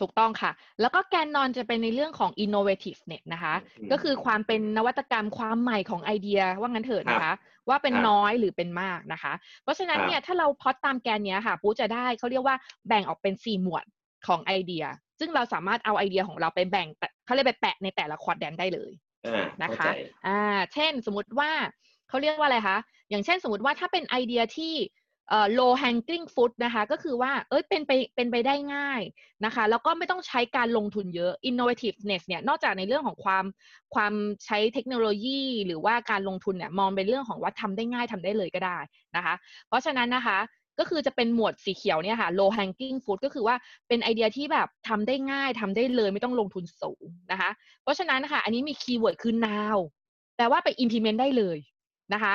[0.00, 0.50] ถูกต้องค่ะ
[0.80, 7.32] แล้วก็แกนนอนจะเป็นในเรื่องของ innovativeness นะคะอืมก็คือความเป็นนวัตกรรมความใหม่ของไอเดียว่างั้นเถิดนะคะ
[7.68, 12.56] ว่าเป็นครับน้อยหรือเป็นมากนะคะ เพราะฉะนั้นครับเนี่ยถ้าเราพล็อตตามแกนเนี้ยค่ะปูจะได้เขาเรียกว่า
[12.88, 13.84] แบ่งออกเป็น 4 หมวด
[14.26, 14.84] ของไอเดีย
[15.18, 18.92] ซึ่งเราสามารถเอาไอเดียของเราไปแบ่งแต่เขาเรียกไปแปะในแต่ละควอดแดนได้เลย
[19.24, 19.88] อ่านะเข้าคะใจ
[20.26, 21.50] อ่าเช่นสมมติว่า
[22.08, 22.78] เขาเรียกว่าอะไรคะ
[23.10, 24.74] อย่างเช่นสมมติว่าถ้าเป็นไอเดียที่
[25.30, 29.00] เอ่อ low hanging fruit นะคะ ก็คือว่า เอ้ย เป็นไป เป็นไปได้ง่าย
[29.44, 33.44] นะคะ แล้วก็ไม่ต้องใช้การลงทุนเยอะ innovativeness เนี่ย นอกจากในเรื่องของความ
[33.94, 38.78] ความใช้เทคโนโลยี หรือว่าการลงทุนเนี่ย มองเป็นเรื่องของว่าทำได้ง่ายทำได้เลยก็ได้
[39.16, 39.34] นะคะ
[39.68, 40.38] เพราะฉะนั้นนะคะ
[40.78, 43.56] ก็คือจะเป็นหมวดสีเขียวเนี่ยค่ะ low hanging fruit ก็คือว่า
[43.88, 47.50] เป็นไอเดียที่แบบทำได้ง่ายทำได้เลยไม่ต้องลงทุนสูงนะคะ
[47.82, 49.78] เพราะฉะนั้นนะคะอันนี้มี keyword คือ now
[50.38, 51.58] แต่ว่าไป implement ได้เลย
[52.14, 52.34] นะคะ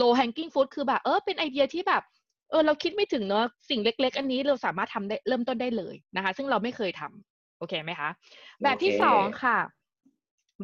[0.00, 2.02] low hanging fruit คือแบบเออเป็นไอเดียที่แบบ
[2.50, 8.08] เออเราคิดไม่ถึงเนอะสิ่งเล็ก ๆ อันนี้เราสามารถทำได้เริ่มต้นได้เลยนะคะ ซึ่งเราไม่เคยทำโอเคไหมคะ
[8.62, 9.58] แบบที่สองค่ะ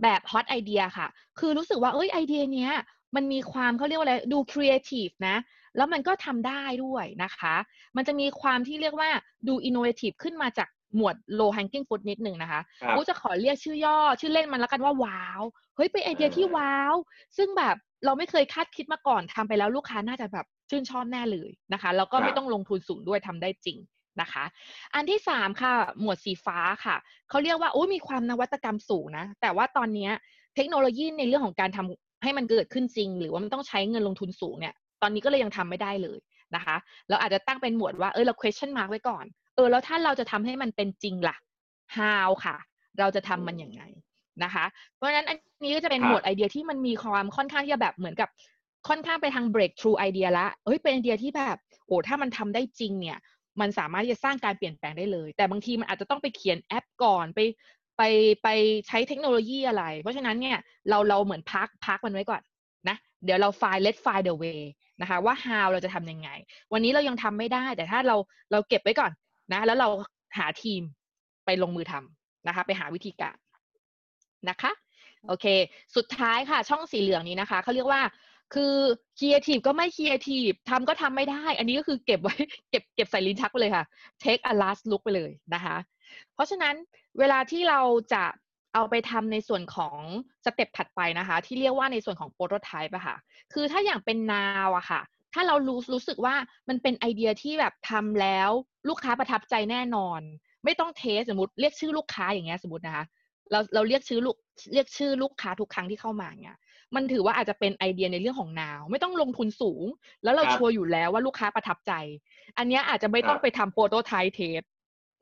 [0.03, 1.07] แบบ hot idea ค่ะ
[1.39, 2.73] คือรู้สึกว่าเอ้ยไอเดียเนี้ย
[3.17, 5.37] มันมีความเขาเรียกว่าอะไรดูครีเอทีฟนะ
[5.77, 7.55] แล้วมันก็ทำได้ด้วยนะคะ
[7.97, 9.09] มันจะมีความที่เรียกว่า
[9.49, 15.43] ดู innovative ขึ้นมาจากหมวด low hanging fruit นิดหนึ่งนะคะครับกูจะขอเรียกชื่อย่อ ชื่อเล่นมันแล้วกันว่า wow
[15.77, 16.95] เฮ้ยเป็นไอเดียที่อ่า wow
[17.37, 23.79] ซึ่งแบบเราไม่เคยคาดคิดมาก่อนทำไปแล้วลูกค้าน่าจะแบบชื่นชอบแน่เลยนะคะแล้วก็ไม่ต้องลงทุนสูงด้วยทำได้จริง
[24.21, 24.45] นะคะ
[24.95, 26.97] อันที่สามค่ะ หมวดสีฟ้าค่ะ
[27.29, 30.09] เขาเรียกว่าโอ้มีความนวัตกรรมสูงนะ แต่ว่าตอนนี้
[30.57, 36.19] เทคโนโลยีในเรื่องของการทำให้มันเกิดขึ้นจริง หรือว่ามันต้องใช้เงินลงทุนสูงเนี่ย ตอนนี้ก็เลยยังทำไม่ได้เลย
[36.57, 36.77] นะคะ
[37.09, 41.37] เราอาจจะตั้งเป็นหมวดว่าเออเรา question mark ไว้ก่อน เออแล้วถ้าเราจะทำให้มันเป็นจริงล่ะ
[41.97, 42.57] how ค่ะ
[42.99, 43.83] เราจะทำมันอย่างไง
[44.45, 44.65] นะคะ
[44.97, 48.29] เพราะฉะนั้นอันนี้ก็จะเป็นหมวดไอเดียที่มันมีความค่อนข้างที่จะแบบเหมือนกับ
[48.89, 51.57] ค่อนข้างไปทาง breakthrough ไอเดียละเฮ้ยเป็นไอเดียที่แบบ
[51.87, 53.19] โอ้ถ้ามันทำได้จริงเนี่ย
[53.61, 57.41] มันสามารถจะสร้างการเปลี่ยนแปลงได้เลย แต่บางทีมันอาจจะต้องไปเขียนแอปก่อนไป
[57.97, 58.03] ไป
[58.43, 58.49] ไป
[58.87, 62.43] ใช้เทคโนโลยีอะไร เพราะฉะนั้นเนี่ยเราเราเหมือนพักพักมันไว้ก่อน
[62.89, 64.61] นะ เดี๋ยวเราไฟล์ let file the way
[65.01, 66.29] นะคะว่า how เราจะทำยังไง
[66.73, 68.17] วันนี้เรายังทำไม่ได้ แต่ถ้าเรา
[68.53, 69.13] เราเก็บไว้ก่อน
[69.53, 69.89] นะแล้วเรา
[70.39, 70.83] หาทีม
[71.45, 73.37] ไปลงมือทำนะคะ ไปหาวิธีการ
[74.49, 74.73] นะคะ
[75.29, 75.47] โอเค
[75.97, 78.03] สุดท้ายค่ะช่องสีเหลืองนี้นะคะเขาเรียกว่า
[78.55, 78.75] คือ
[79.19, 82.35] ครีเอทีฟก็ไม่ครีเอทีฟทำก็ทำไม่ได้ อันนี้ก็คือเก็บไว้
[82.71, 83.85] เก็บเก็บใส่ลิ้นชักไปเลยค่ะ
[84.25, 85.77] take a last look ไปเลยนะคะ
[86.35, 86.75] เพราะฉะนั้น
[87.19, 87.81] เวลาที่เรา
[88.13, 88.25] จะ
[88.77, 89.99] เอาไปทำในส่วนของ
[90.45, 93.17] step ถัดไปนะคะ ที่เรียกว่าในส่วนของ prototype อะค่ะ
[93.53, 95.01] คือถ้าอย่างเป็น now อะค่ะ
[95.35, 96.35] ถ้าเรารู้รู้สึกว่า
[96.69, 98.51] มันเป็นไอเดียที่แบบทำแล้ว
[98.89, 100.21] ลูกค้าประทับใจแน่นอน
[100.65, 103.05] ไม่ต้อง test สมมติเรียกชื่อลูกค้าอย่างเงี้ยสมมตินะคะ
[103.53, 104.37] เราเราเรียกชื่อลูก
[104.73, 106.57] เรียกชื่อลูกค้าทุกครั้งที่เข้ามาเนี่ย
[106.95, 109.85] มันถือว่าอาจจะเป็นไอเดียในเรื่องของ now ไม่ต้องลงทุนสูง
[110.25, 111.93] แล้วเรา sure อยู่แล้วว่าลูกค้าประทับใจ
[112.59, 114.63] อันนี้อาจจะไม่ต้องไปทำ prototype test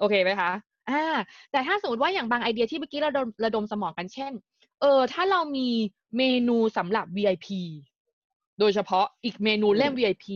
[0.00, 0.50] โอเคไหมคะ
[0.90, 1.02] อ่า
[1.50, 3.10] แต่ถ้าสมมติว่าอย่างบางไอเดียที่เมื่อกี้เรา
[3.44, 4.32] ระดมสมองกันเช่น
[4.80, 5.68] เออ ถ้าเรามี
[6.18, 7.48] เมนูสำหรับ VIP
[8.60, 10.26] โดยเฉพาะอีกเมนูเล่ม VIP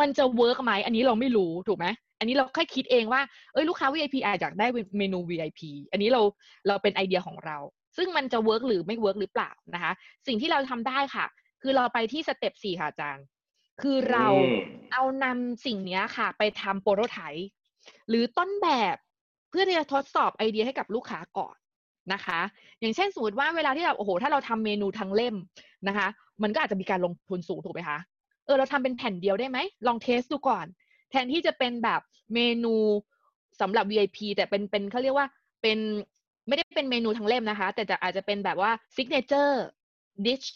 [0.00, 1.86] มันจะ work ไหมอันนี้เราไม่รู้ถูกไหม
[2.18, 4.66] อันนี้เราแค่คิดเองว่าเอ้ยลูกค้า VIP อาจจะได้
[4.98, 6.22] เมนู VIP อันนี้เรา
[6.68, 7.58] เราเป็นไอเดียของเรา
[7.96, 9.92] ซึ่งมันจะ work หรือไม่ work หรือเปล่านะคะ
[10.26, 11.26] สิ่งที่เราทำได้ค่ะ
[11.62, 13.24] คือเราไปที่ step สี่ค่ะอาจารย์
[13.82, 14.26] คือเรา
[14.92, 17.48] เอานำสิ่งนี้ค่ะ ไปทำ prototype
[18.08, 18.96] หรือต้นแบบ
[19.50, 21.56] เพื่อที่จะทดสอบไอเดียให้กับลูกค้าก่อน
[22.12, 22.40] นะคะ
[22.80, 25.34] อย่างเช่นสมมติว่าเวลาที่เราโอ้โห ถ้าเราทำเมนูทั้งเล่ม
[25.88, 26.08] นะคะ
[26.42, 27.98] มันก็อาจจะมีการลงทุนสูงถูกไหมคะ
[28.44, 30.66] เออเราทำเป็นแผ่นเดียวได้ไหมลอง test ดูก่อน
[31.10, 32.00] แทนที่จะเป็นแบบ
[32.34, 32.74] เมนู
[33.60, 35.26] สำหรับ VIP แต่เป็นเป็นเขาเรียกว่า
[35.62, 35.78] เป็น
[36.48, 39.54] ไม่ได้เป็นเมนูทั้งเล่มนะคะ แต่จะอาจจะเป็นแบบว่า signature
[40.24, 40.46] dish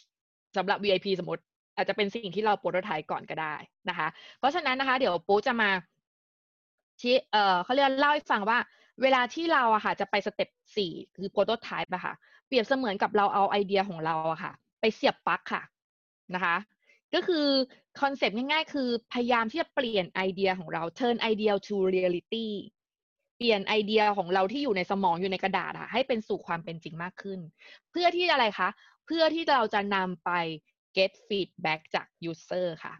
[0.56, 1.42] สำหรับ VIP สมมติ
[1.76, 3.54] อาจจะเป็นสิ่งที่เราโปรโตไทป์ก่อนก็ได้
[3.88, 5.70] นะคะ เพราะฉะนั้นนะคะ เดี๋ยวปูจะมา
[7.00, 8.58] ที่เออเขาเรียกเล่าให้ฟังว่า
[9.02, 12.14] เวลาที่เราอะค่ะจะไปสเต็ปสี่คือโปรโตไทป์อะค่ะ
[12.46, 15.62] เปรียบเสมือนกับเราเอาไอเดียของเราอะค่ะ ไปเสียบปลั๊กค่ะ
[16.34, 16.56] นะคะ
[17.14, 17.46] ก็คือ
[18.00, 22.46] คอนเซปต์ง่ายๆ คือพยายามที่จะเปลี่ยนไอเดียของเรา turn idea to reality
[23.36, 27.40] เปลี่ยนไอเดียของเราที่อยู่ในสมองอยู่ในกระดาษค่ะให้เป็นสู่ความเป็นจริงมากขึ้น
[27.90, 28.68] เพื่อที่อะไรคะ
[29.06, 30.30] เพื่อที่เราจะนำไป
[30.96, 32.94] get feedback จาก user ค่ะ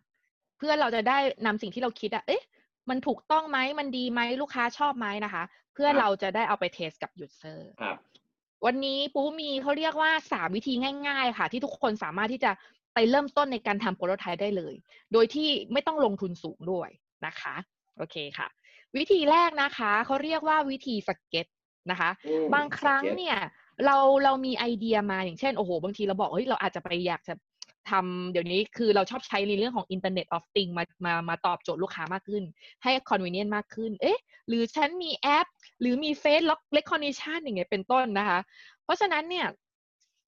[0.59, 2.43] เพื่อเราจะได้นำสิ่งที่เราคิดอะเอ๊ะ
[2.89, 5.45] มันถูกต้องไหมมันดีไหมลูกค้าชอบไหมนะคะ
[5.75, 7.61] เพื่อเราจะได้เอาไป test กับ user
[8.65, 10.75] วันนี้ปูมีเขาเรียกว่าสามวิธี
[11.09, 12.51] ง่าย ๆ ค่ะ ที่ทุกคนสามารถที่จะ
[12.95, 14.75] ไปเริ่มต้นในการทำโปรโตไทป์ได้เลย
[15.13, 16.89] โดยที่ไม่ต้องลงทุนสูงด้วย
[17.27, 17.55] นะคะ
[17.99, 18.49] โอเคค่ะ
[18.97, 21.47] วิธีแรกนะคะเขาเรียกว่าวิธีสเก็ต
[21.91, 22.11] นะคะ
[22.55, 23.37] บางครั้งเนี่ย
[23.87, 27.35] เราเรามีไอเดียมาอย่างเช่นโอ้โหบางทีเราบอกเฮ้ยเราอาจจะไปอยากจะ
[27.91, 32.45] ทำเดี๋ยวนี้คือเราชอบใช้ในเรื่องของ Internet of Things มามามาตอบโจทย์ลูกค้ามากขึ้น
[32.83, 35.47] ให้ convenient มากขึ้น เอ๊ะ หรือฉันมีแอป
[35.81, 38.41] หรือมี Face Lock Recognition อย่างเงี้ยเป็นต้นนะคะ
[38.85, 39.47] เพราะฉะนั้นเนี่ย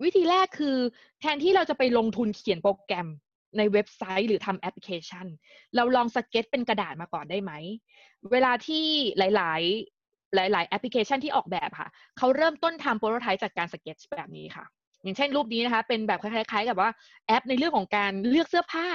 [0.05, 0.77] วิธีแรกคือ
[1.21, 3.09] แทนที่เราจะไปลงทุนเขียนโปรแกรม
[3.59, 5.27] ในเว็บไซต์หรือทำแอปพลิเคชัน
[5.77, 7.53] เราลองสเก็ตเป็นกระดาษมาก่อนได้ไหม
[8.33, 8.85] เวลาที่
[9.19, 9.61] หลาย
[10.51, 11.89] ๆ หลาย ๆ แอปพลิเคชันที่ออกแบบค่ะ
[12.19, 14.65] เขาเริ่มต้นทำ prototype จากการสเก็ตแบบนี้ค่ะ
[15.05, 16.91] อย่างเช่นรูปนี้นะคะ เป็นแบบคล้ายๆ กับว่า
[17.27, 18.89] แอปในเรื่องของการเลือกเสื้อผ้า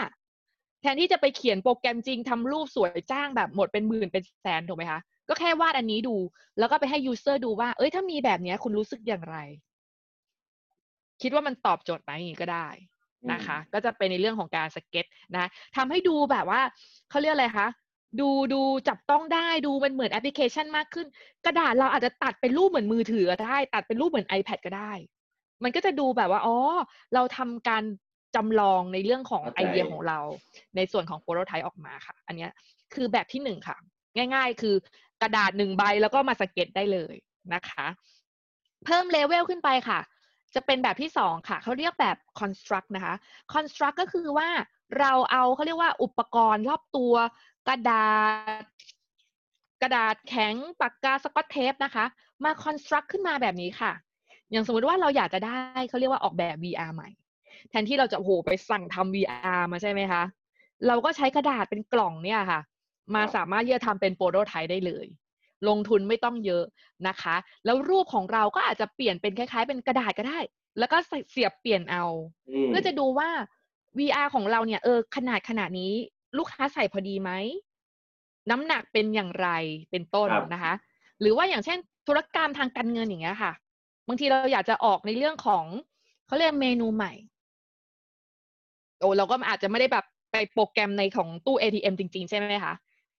[0.81, 6.15] แทนที่จะไปเขียนโปรแกรมจริงทำรูปสวยจ้างแบบหมดเป็นหมื่นเป็นแสนถูกไหมคะก็แค่วาดอันนี้ดู
[6.59, 9.37] แล้วก็ไปให้ user ดูว่า เอ้ยถ้ามีแบบนี้คุณรู้สึกอย่างไร
[11.21, 12.67] คิดว่ามันตอบโจทย์ไหมก็ได้
[13.31, 16.61] นะคะ ก็จะเป็นในเรื่องของการสเก็ตนะทำให้ดูแบบว่า
[17.09, 17.67] เขาเรียกอะไรคะ
[18.19, 21.07] ดูดูจับต้องได้ดูมันเหมือนแอปพลิเคชันมากขึ้น
[21.45, 24.91] กระดาษเราอาจจะตัดเป็นรูปเหมือนมือถือก็ได้ ตัดเป็นรูปเหมือน iPad ก็ได้
[25.63, 26.55] มันก็จะดูแบบว่าอ๋อ
[27.13, 27.83] เราทำการ
[28.35, 30.19] จำลองในเรื่องของไอเดียของเรา
[30.75, 32.47] ในส่วนของ prototype ออกมาค่ะ อันนี้
[32.93, 33.77] คือแบบที่หนึ่งค่ะ
[34.15, 34.75] ง่าย ๆ คือ
[35.21, 37.15] กระดาษหนึ่งใบแล้วก็มาสเก็ตได้เลย
[37.53, 37.85] นะคะ
[38.85, 39.99] เพิ่มเลเวลขึ้นไปค่ะ
[40.55, 43.15] จะเป็นแบบที่สองค่ะ เขาเรียกแบบ construct นะคะ
[43.53, 44.49] construct ก็คือว่า
[44.99, 47.13] เราเอาเขาเรียกว่าอุปกรณ์รอบตัว
[47.67, 48.09] กระดา
[48.61, 48.63] ษ
[49.81, 52.05] กระดาษแข็งปากกาสกอตเทปนะคะ
[52.43, 53.91] มา construct ขึ้นมาแบบนี้ค่ะ
[54.51, 55.57] อย่างสมมติว่าเราอยากจะได้
[55.89, 57.09] เขาเรียกว่าออกแบบ VR ใหม่
[57.69, 60.23] แทนที่เราจะโหไปสั่งทำ VR มาใช่ไหมคะ
[60.87, 62.61] เราก็ใช้กระดาษเป็นกล่องเนี่ยค่ะ
[63.15, 65.05] มาสามารถที่จะทำเป็นโปรโตไทป์ได้เลย
[65.67, 66.63] ลงทุนไม่ต้องเยอะ
[67.07, 67.35] นะคะ
[67.65, 70.39] แล้วรูปของเราก็อาจจะเปลี่ยนเป็นคล้าย ๆ เป็นกระดาษก็ได้
[70.79, 70.97] แล้วก็
[71.31, 72.03] เสียบเปลี่ยนเอา
[72.49, 73.29] อืมเพื่อจะดูว่า
[73.97, 75.93] VR ของเราเนี่ยเออขนาดขนาดนี้
[76.37, 77.31] ลูกค้าใส่พอดีไหม
[78.49, 79.47] น้ำหนักเป็นอย่างไร
[79.91, 80.73] เป็นต้นครับนะคะ
[81.21, 83.51] หรือว่าอย่างเช่น ธุรกรรมทางการเงินอย่างเงี้ยค่ะ
[84.09, 85.65] บางทีเราอยากจะออกในเรื่องของ
[86.27, 87.13] เขาเรียกเมนูใหม่
[88.99, 92.73] โอ้เราก็อาจจะไม่ได้แบบไปโปรแกรมในของตู้ ATM จริง ๆ ใช่ไหมคะ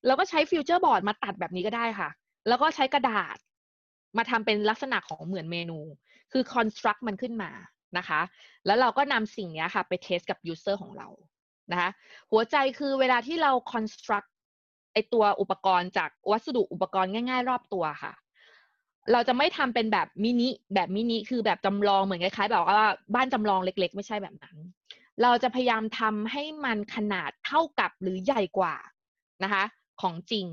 [0.07, 2.11] เราก็ใช้ฟิวเจอร์บอร์ดมาตัดแบบนี้ก็ได้ค่ะ
[2.49, 3.37] แล้วก็ใช้กระดาษ
[4.17, 5.79] มาทำเป็นลักษณะของเหมือนเมนู
[6.33, 7.51] คือ construct มันขึ้นมา
[7.99, 8.21] นะคะ
[8.67, 11.09] แล้วเราก็นำสิ่งนี้ค่ะ ไป test กับ user ของเรา
[11.73, 11.91] นะคะ
[12.31, 14.29] หัวใจคือเวลาที่เรา construct
[14.93, 18.13] ไอตัวอุปกรณ์จากวัสดุอุปกรณ์ง่าย ๆ รอบตัวค่ะ
[19.13, 22.81] เราจะไม่ทำเป็นแบบมินิแบบมินิคือแบบจำลองเหมือนคล้ายๆแบบว่า
[23.15, 24.57] บ้านจำลองเล็ก ๆ ไม่ใช่แบบนั้น
[25.23, 28.75] เราจะพยายามทำให้มันขนาดเท่ากับหรือใหญ่กว่า
[29.43, 29.65] นะคะ
[30.01, 30.47] ของจริง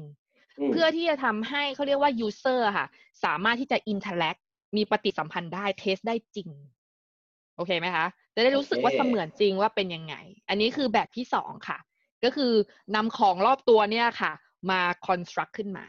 [0.67, 2.87] มเพื่อที่จะทำให้เขาเรียกว่า user ค่ะ
[3.23, 4.39] สามารถที่จะ interact
[4.75, 6.49] มีปฏิสัมพันธ์ได้เทสได้จริง
[7.55, 8.05] โอเคไหมคะ
[8.35, 10.15] จะได้รู้สึกว่าโอเคเสมือนจริงว่าเป็นยังไง
[10.49, 11.77] อันนี้คือแบบที่สองค่ะ
[12.23, 12.53] ก็คือ
[12.95, 14.31] นำของรอบตัวเนี่ยค่ะ
[14.71, 15.85] มา construct ขึ้นมา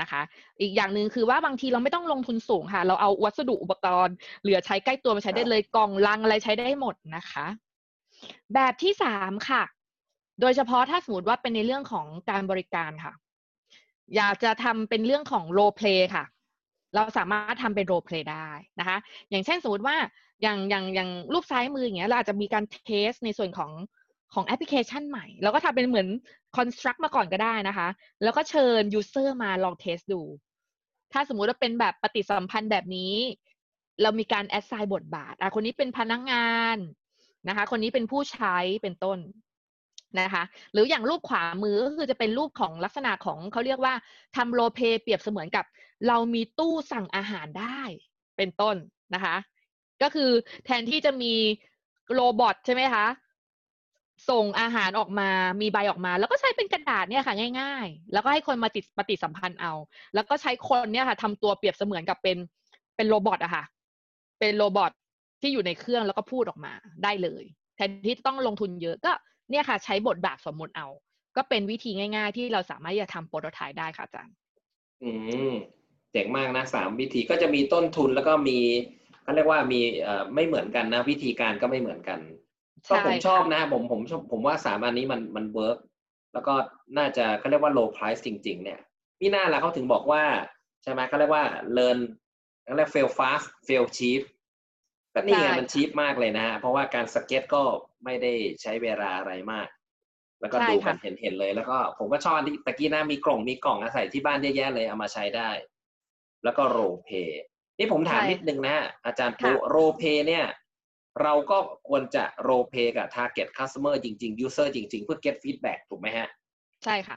[0.00, 0.22] นะคะ
[0.60, 7.46] อีกอย่างหนึ่งคือว่าบางทีเราไม่ต้องลงทุนสูงค่ะ เราเอาวัสดุอุปกรณ์ เหลือใช้ใกล้ตัวมาใช้ได้เลยกล่องลังอะไรใช้ได้หมดนะคะ
[8.54, 9.62] แบบที่สามค่ะ
[10.40, 13.12] โดยเฉพาะถ้าสมมติว่าเป็นในเรื่องของการบริการค่ะ
[14.16, 16.24] อยากจะทำเป็นเรื่องของโรเพลย์ค่ะ
[16.94, 18.48] เราสามารถทำเป็นโรเพลย์ได้
[18.80, 18.98] นะคะ
[19.30, 19.96] อย่างเช่นสมมติว่า
[20.42, 23.70] อย่างอย่างอย่างรูปซ้ายมืออย่างเงี้ยเราอาจจะมีการเทสในส่วนของ
[24.34, 26.08] ของแอปพลิเคชันใหม่เราก็ทำเป็นเหมือน
[26.56, 27.88] construct มาก่อนก็ได้นะคะ
[28.22, 30.20] แล้วก็เชิญ user มาลองเทสดู
[31.12, 33.14] ถ้าสมมุติว่าเป็นแบบปฏิสัมพันธ์แบบนี้
[34.02, 36.76] เรามีการ assign บทบาทอะคนนี้เป็นพนักงาน
[37.48, 39.18] นะคะ คนนี้เป็นผู้ใช้เป็นต้น
[40.20, 43.94] นะคะ หรืออย่างรูปขวามือก็คือจะเป็นรูปของลักษณะของเขาเรียกว่า
[44.36, 45.64] ทำ role play เปรียบเสมือนกับ
[46.08, 47.80] เรามีตู้สั่งอาหารได้
[48.36, 48.76] เป็นต้น
[49.14, 49.36] นะคะ
[50.02, 50.30] ก็คือ
[50.64, 51.34] แทนที่จะมี
[52.14, 53.06] robot ใช่ไหมคะ
[54.28, 55.30] ส่งอาหารออกมา
[55.60, 59.72] มีใบออกมา แล้วก็ใช้เป็นกระดาษเนี่ยค่ะง่ายๆ แล้วก็ให้คนมาติดปฏิสัมพันธ์เอา
[60.14, 62.36] แล้วก็ใช้คนเนี่ยค่ะทำตัวเปรียบเสมือนกับเป็น
[62.96, 63.64] เป็น robot อะค่ะ
[64.40, 64.92] เป็น robot
[65.40, 66.72] ที่อยู่ในเครื่องแล้วก็พูดออกมา
[67.04, 67.44] ได้เลย
[67.76, 69.12] แทนที่ต้องลงทุนเยอะก็
[69.50, 70.88] เนี่ยค่ะ ใช้บทบาทสมมติเอา
[71.36, 74.34] ก็เป็นวิธีง่าย ๆ ที่เราสามารถจะทำ prototype ได้ค่ะอาจารย์
[75.02, 75.10] อื
[75.50, 75.52] ม
[76.12, 78.58] เจ๋งมากนะสามวิธีก็จะมีต้นทุนแล้วก็มี
[79.22, 82.20] เขาเรียกว่ามีเอ่อไม่เหมือนกันนะ วิธีการก็ไม่เหมือนกัน
[82.88, 85.78] ก็ใช่ผมค่ะชอบนะผมผมชอบผมว่าสามอันนี้มันมัน work
[86.32, 86.54] แล้วก็
[86.98, 88.80] น่าจะเขาเรียกว่า low price จริง ๆ เนี่ย
[89.20, 90.22] มิน่าล่ะเขาถึงบอกว่า
[90.82, 91.44] ใช่ไหมเขาเรียกว่า
[91.76, 91.98] learn
[92.64, 94.22] เขาเรียก fail fast fail cheap
[95.14, 97.62] ก็นี่ไงใช่มันชีพมากเลยนะฮะเพราะว่าการสเก็ตก็
[98.04, 99.68] ไม่ได้ใช้เวลาอะไรมาก
[100.40, 105.50] แล้วก็ใช่ดูกัค่ะนเห็นเห็นเลย แล้วก็ผมก็ชอบอันที่ตะกี้หน้ามีกล่องมีกล่องอาศัยที่บ้านเยอะแยะเลยเอามาใช้ได้
[106.44, 107.42] แล้วก็โรเพย์
[107.78, 110.44] นี่ผมถามใช่นิดนึงนะฮะอาจารย์ปุ๊ค่ะโรเพย์เนี่ย
[111.22, 116.28] เราก็ควรจะโรเพย์กับ target customer จริง ๆ user จริง ๆ เพื่อ get feedback ถูกไหมฮะ
[116.84, 117.16] ใช่ค่ะ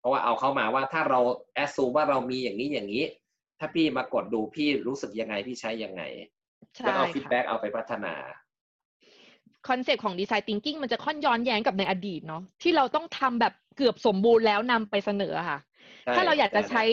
[0.00, 1.20] เพราะว่าเอาเข้ามาว่าถ้าเรา
[1.64, 3.04] assume ว่าเรามีอย่างนี้อย่างนี้
[3.58, 6.02] ถ้าพี่มากดดูพี่รู้สึกยังไงพี่ใช้ยังไง
[6.76, 8.14] ใช่แล้วก็เอาค่ะ feedback เอาไปพัฒนา
[9.68, 15.58] คอนเซปต์ของดีไซน์ thinking มันจะค่อนย้อนแย้งกับในอดีตเนาะที่เราต้องทำแบบเกือบสมบูรณ์แล้วนำไปเสนอค่ะ
[16.04, 16.84] ใช่ถ้าเราอยากจะใช่ใช้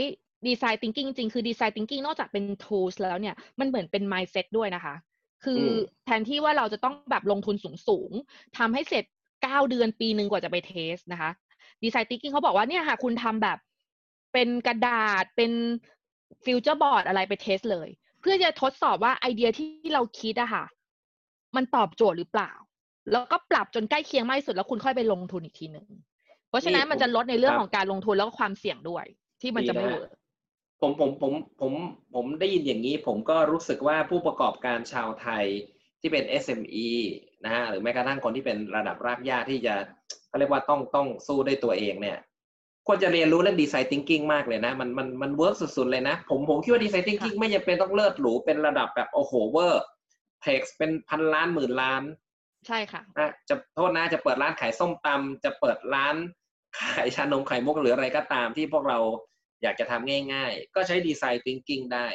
[0.47, 4.95] ดีไซน์ thinking จริงๆคือดีไซน์ thinking นอกจากเป็น tools แล้วเนี่ยมันเหมือนเป็น mindset ด้วยนะคะ
[5.43, 7.55] คืออมแทนที่ว่าเราจะต้องแบบลงทุน
[7.87, 9.05] สูงๆทำให้เสร็จ
[9.37, 11.31] 9เดือนปีหนึ่งกว่าจะไปเทสนะคะ
[11.83, 13.57] design thinking เขาบอกว่าเนี่ยค่ะ คุณทำแบบ
[14.33, 15.51] เป็นกระดาษเป็น
[16.45, 17.89] ฟิวเจอร์บอร์ดอะไรไป test เลย
[18.21, 20.65] เพื่อจะทดสอบว่าไอเดียที่เราคิดอะค่ะ
[21.55, 22.51] มันตอบโจทย์หรือเปล่า
[23.11, 25.87] แล้วก็ปรับจนใกล้เคียงมากที่สุดแล้วคุณค่อยไปลงทุนอีกทีหนึ่ง
[26.49, 29.05] เพราะฉะนั้นนี่มันจะลดในเรื่องครับของการลงทุนแล้วก็ความเสี่ยงด้วย
[29.41, 30.11] ที่มันจะไม่ดีนะ work
[30.83, 31.73] ผมผมผมผม
[32.15, 35.45] ผมได้ยินอย่างนี้ผมก็รู้สึกว่าผู้ประกอบการชาวไทย
[36.01, 36.89] ที่เป็น SME
[37.43, 39.75] นะฮะหรือแม้กระทั่งคนที่เป็นระดับรากหญ้าที่จะ
[40.27, 42.17] เขาเรียกว่าต้องต้องสู้ด้วยตัวเองเนี่ย
[42.87, 52.03] ควรจะเรียนรู้เรื่อง design thinking มากเลยนะ มันมันมัน work สุดๆเลยนะ ผมผมคิดว่าดีไซน์ thinking ไม่จำเป็นต้องเลิศหรูเป็นระดับแบบโอ้โห over tech เป็นพันล้านหมื่นล้าน
[52.67, 56.15] ใช่ค่ะนะจะโทษนะจะเปิดร้านขายส้มตำจะเปิดร้าน
[56.79, 58.99] ขายชานมไข่มุกหรืออะไรก็ตามที่พวกเรา
[59.63, 62.07] อยากจะทำง่าย ๆ ก็ใช้ design thinking ได้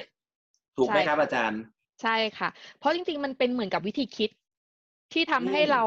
[0.76, 1.62] ถูกไหมใช่ครับค่ะอาจารย์
[2.02, 4.30] ใช่ค่ะ เพราะจริง ๆ มันเป็นเหมือนกับวิธีคิด
[5.12, 5.82] ที่ทำให้อืมเรา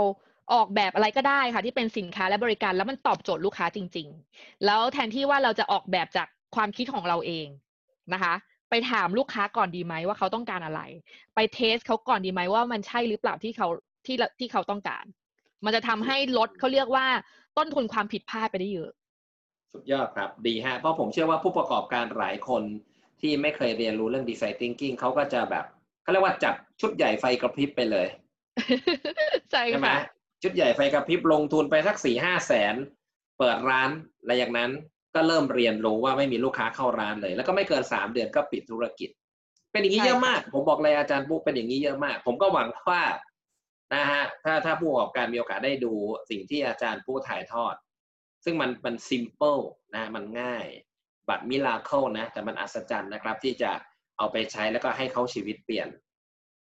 [0.54, 7.48] ออกแบบอะไรก็ได้ค่ะ ที่เป็นสินค้าและบริการแล้วมันตอบโจทย์ลูกค้าจริง ๆ แล้วแทนที่ว่าเราจะออกแบบจากความคิดของเราเอง
[8.14, 8.34] นะคะ
[8.70, 10.82] ไปถามลูกค้าก่อนดีไหมว่าเขาต้องการอะไร
[11.36, 13.68] ไปเทสเขาก่อนดีไหมว่ามันใช่หรือเปล่าที่เขา
[14.06, 15.06] ที่ที่เขาต้องการ
[15.66, 17.06] มันจะทำให้ลดเขาเรียกว่า
[17.58, 18.92] ต้นทุนความผิดพลาดไปได้เยอะ
[19.74, 22.64] สุดยอดครับดีฮะเพราะผมเชื่อว่าผู้ประกอบการหลายคน
[23.22, 25.66] ที่ไม่เคยเรียนรู้เรื่องดีไซน์ thinking เขาก็จะแบบ
[26.04, 28.08] เขาเรียกว่าจับชุดใหญ่ไฟกระพริบไปเลย
[29.52, 30.00] ใช่ใช่ไหมค่ะ
[30.44, 32.76] ชุดใหญ่ไฟกระพริบลงทุนไปสักสี่ห้าแสน
[33.40, 34.72] เปิดร้านอะไรอย่างนั้น
[35.16, 39.10] ก็เริ่มเรียนรู้ว่าไม่มีลูกค้าเข้าร้านเลย แล้วก็ไม่เกินสามเดือนก็ปิดธุรกิจ
[39.72, 43.04] เป็นอย่างนี้ใช่เยอะค่ะมาก ผมบอกเลยอาจารย์ปุ๊กเป็นอย่างนี้เยอะมาก ผมก็หวังว่า
[43.96, 45.94] นะฮะถ้าถ้าผู้ประกอบการมีโอกาสได้ดู
[46.30, 47.76] สิ่งที่อาจารย์ปุ๊กถ่ายทอด
[48.44, 49.62] ซึ่งมันมัน simple
[49.96, 50.66] นะมันง่าย
[51.30, 53.72] but miracle นะ แต่มันอัศจรรย์นะครับ ที่จะ
[54.18, 55.88] เอาไปใช้แล้วก็ให้เขาชีวิตเปลี่ยน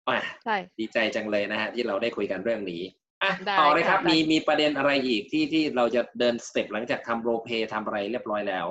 [0.10, 2.82] อะใช่ดีใจจังเลยนะฮะที่เราได้คุยกันเรื่องนี้
[3.24, 8.68] อะได้ต่อเลยครับค่ะมีมีประเด็นอะไรอีกที่ที่เราจะเดิน step หลังจากทำ role play ทำอะไรเรียบร้อยแล้ว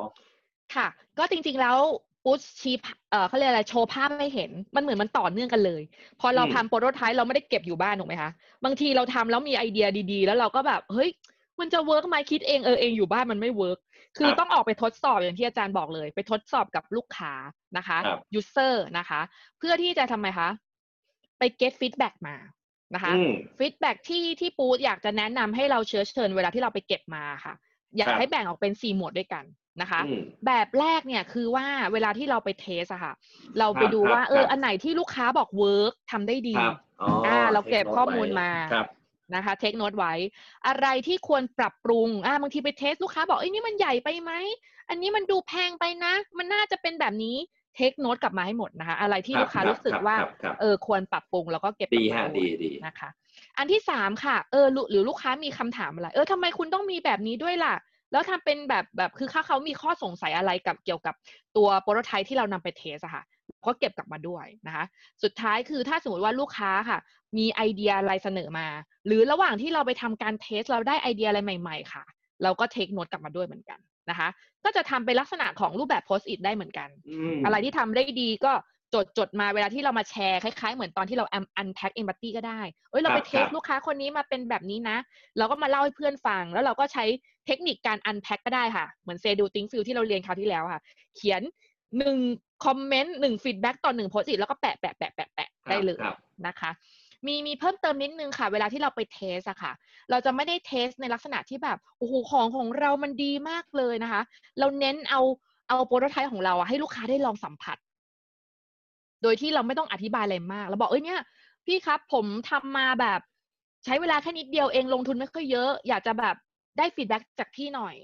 [0.74, 0.86] ค่ะ
[1.18, 1.78] ก็จริงๆแล้ว
[2.24, 5.82] ปูชี้ภาพเอ่อเขาเรียกอะไรโชว์ภาพให้เห็น มันเหมือนมันต่อเนื่องกันเลย
[6.20, 8.30] พอเราอืมทำ prototype เราไม่ได้เก็บอยู่บ้านถูกไหมคะ
[8.64, 11.10] บางทีเราทำแล้วมีไอเดียดีๆ แล้วเราก็แบบ เฮ้ย
[11.61, 13.79] มันจะ work ไหมคิดเองเออเองอยู่บ้านมันไม่ work
[14.18, 17.33] คือต้องออกไปทดสอบอย่างที่อาจารย์บอกเลย ไปทดสอบกับลูกค้า
[17.77, 19.20] นะคะครับ user นะคะ
[19.59, 20.49] เพื่อที่จะทำไมคะ
[21.38, 22.37] ไป get feedback มา
[22.94, 27.55] นะคะอืม feedback ที่ที่ปูอยากจะแนะนำให้เราเชื้อเชิญเวลาที่เราไปเก็บมาค่ะ
[27.96, 29.44] อยากครับให้แบ่งออกเป็นสี่หมวดด้วยกัน
[29.81, 33.14] นะคะอืมแบบแรกเนี่ยคือว่าเวลาที่เราไป test อะค่ะ
[33.59, 38.87] เราไปครับดูครับว่าเออครับอันไหนที่ลูกค้าบอก work ทำได้ดีครับอ๋ออ่าเราเก็บ take note ข้อมูลไว้มาครับ
[39.35, 40.14] นะคะ take note ไว้
[40.66, 44.33] อะไรที่ควรปรับปรุงอ่าบางทีไป test ลูกค้าบอกเอ้ยนี่มันใหญ่ไปไหม
[44.88, 47.37] อันนี้มันดูแพงไปนะ มันน่าจะเป็นแบบนี้
[47.77, 53.09] เทคโน e กลับมาให้หมดนะคะ อะไรที่ครับลูกค้าครับรู้สึกครับว่าครับครับเออควรปรับปรุงแล้วก็เก็บดีกลับฮะมาดีด้วยดีนะคะ
[53.59, 57.75] อันที่สามค่ะเออหรือหรือลูกค้ามีคำถามอะไร เออทำไมคุณต้องมีแบบนี้ด้วยล่ะ
[58.12, 61.14] แล้วทำเป็นแบบแบบคือถ้าเขามีข้อสงสัยอะไรกับเกี่ยวกับ
[61.57, 63.25] ตัว prototype ที่เรานำไป test อะค่ะ
[63.66, 64.85] ก็เก็บกลับมาด้วยนะคะ
[65.23, 66.99] สุดท้ายคือถ้าสมมติว่าลูกค้าค่ะ
[67.38, 68.66] มีไอเดียอะไรเสนอมา
[69.07, 72.05] หรือระหว่างที่เราไปทำการ test เราได้ไอเดียอะไรใหม่ ๆ ค่ะ
[72.42, 73.79] เราก็ take note กลับมาด้วยเหมือนกัน
[74.11, 74.29] นะคะ
[74.64, 76.88] ก็จะทำเป็นลักษณะของรูปแบบ Post-it ได้เหมือนกัน
[77.35, 78.53] มอะไรที่ทำได้ดีก็
[78.94, 81.25] จดจดมาเวลาที่เรามาแชร์คล้ายๆ เหมือนตอนที่เรา
[81.61, 84.96] unpack empathy ก็ได้ เอ้ยเราไปครับ test กับลูกค้าคนนี้มาเป็นแบบนี้นะ
[85.38, 87.05] เราก็มาเล่าให้เพื่อนฟัง แล้วเราก็ใช้
[87.39, 90.80] เทคนิคการ unpack ก็ได้ค่ะ เหมือน Say Do Think Feel ที่เราเรียนคราวที่แล้วค่ะ
[91.16, 91.42] เขียน
[91.98, 92.16] หนึ่ง
[92.64, 96.70] คอมเมนต์หนึ่ง feedback ต่อหนึ่งโพสต์แล้วก็แปะแปะแปะแปะแปะได้เลยครับนะคะ
[97.26, 99.72] มีมีเพิ่มเติมนิดนึงค่ะ เวลาที่เราไป test อะค่ะ
[100.10, 104.22] เราจะไม่ได้ test ในลักษณะที่แบบโอ้โหของของเรามันดีมากเลยนะคะ
[104.58, 105.20] เราเน้นเอา
[105.68, 107.76] เอา prototype ของเราอะให้ลูกค้าได้ลองสัมผัส
[109.22, 111.20] โดยที่เราไม่ต้องอธิบายอะไรมากเราบอกเอ้ยเนี่ย
[111.66, 113.20] พี่ครับผมทำมาแบบ
[113.84, 116.36] ใช้เวลาแค่นิดเดียวเองลงทุนไม่ค่อยเยอะ อยากจะแบบ
[116.78, 117.94] ได้ feedback จากพี่หน่อย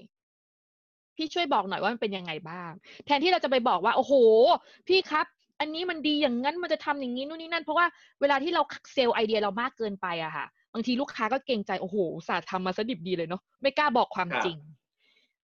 [1.17, 2.71] พี่ช่วยบอกหน่อยว่ามันเป็นยังไงบ้าง
[3.05, 4.13] แทนที่เราจะไปบอกว่า โอ้โห
[4.87, 5.25] พี่ครับ
[5.59, 7.85] อันนี้มันดีอย่างนั้นมันจะทำอย่างนี้นู่นนี่นั่น เพราะว่า
[8.21, 8.61] เวลาที่เรา
[8.93, 14.57] sell ไอเดียเรามากเกินไปอะค่ะ บางทีลูกค้าก็เกรงใจโอ้โหอุตส่าห์ทำมาซะดิบดีเลยเนาะไม่กล้าบอกความจริง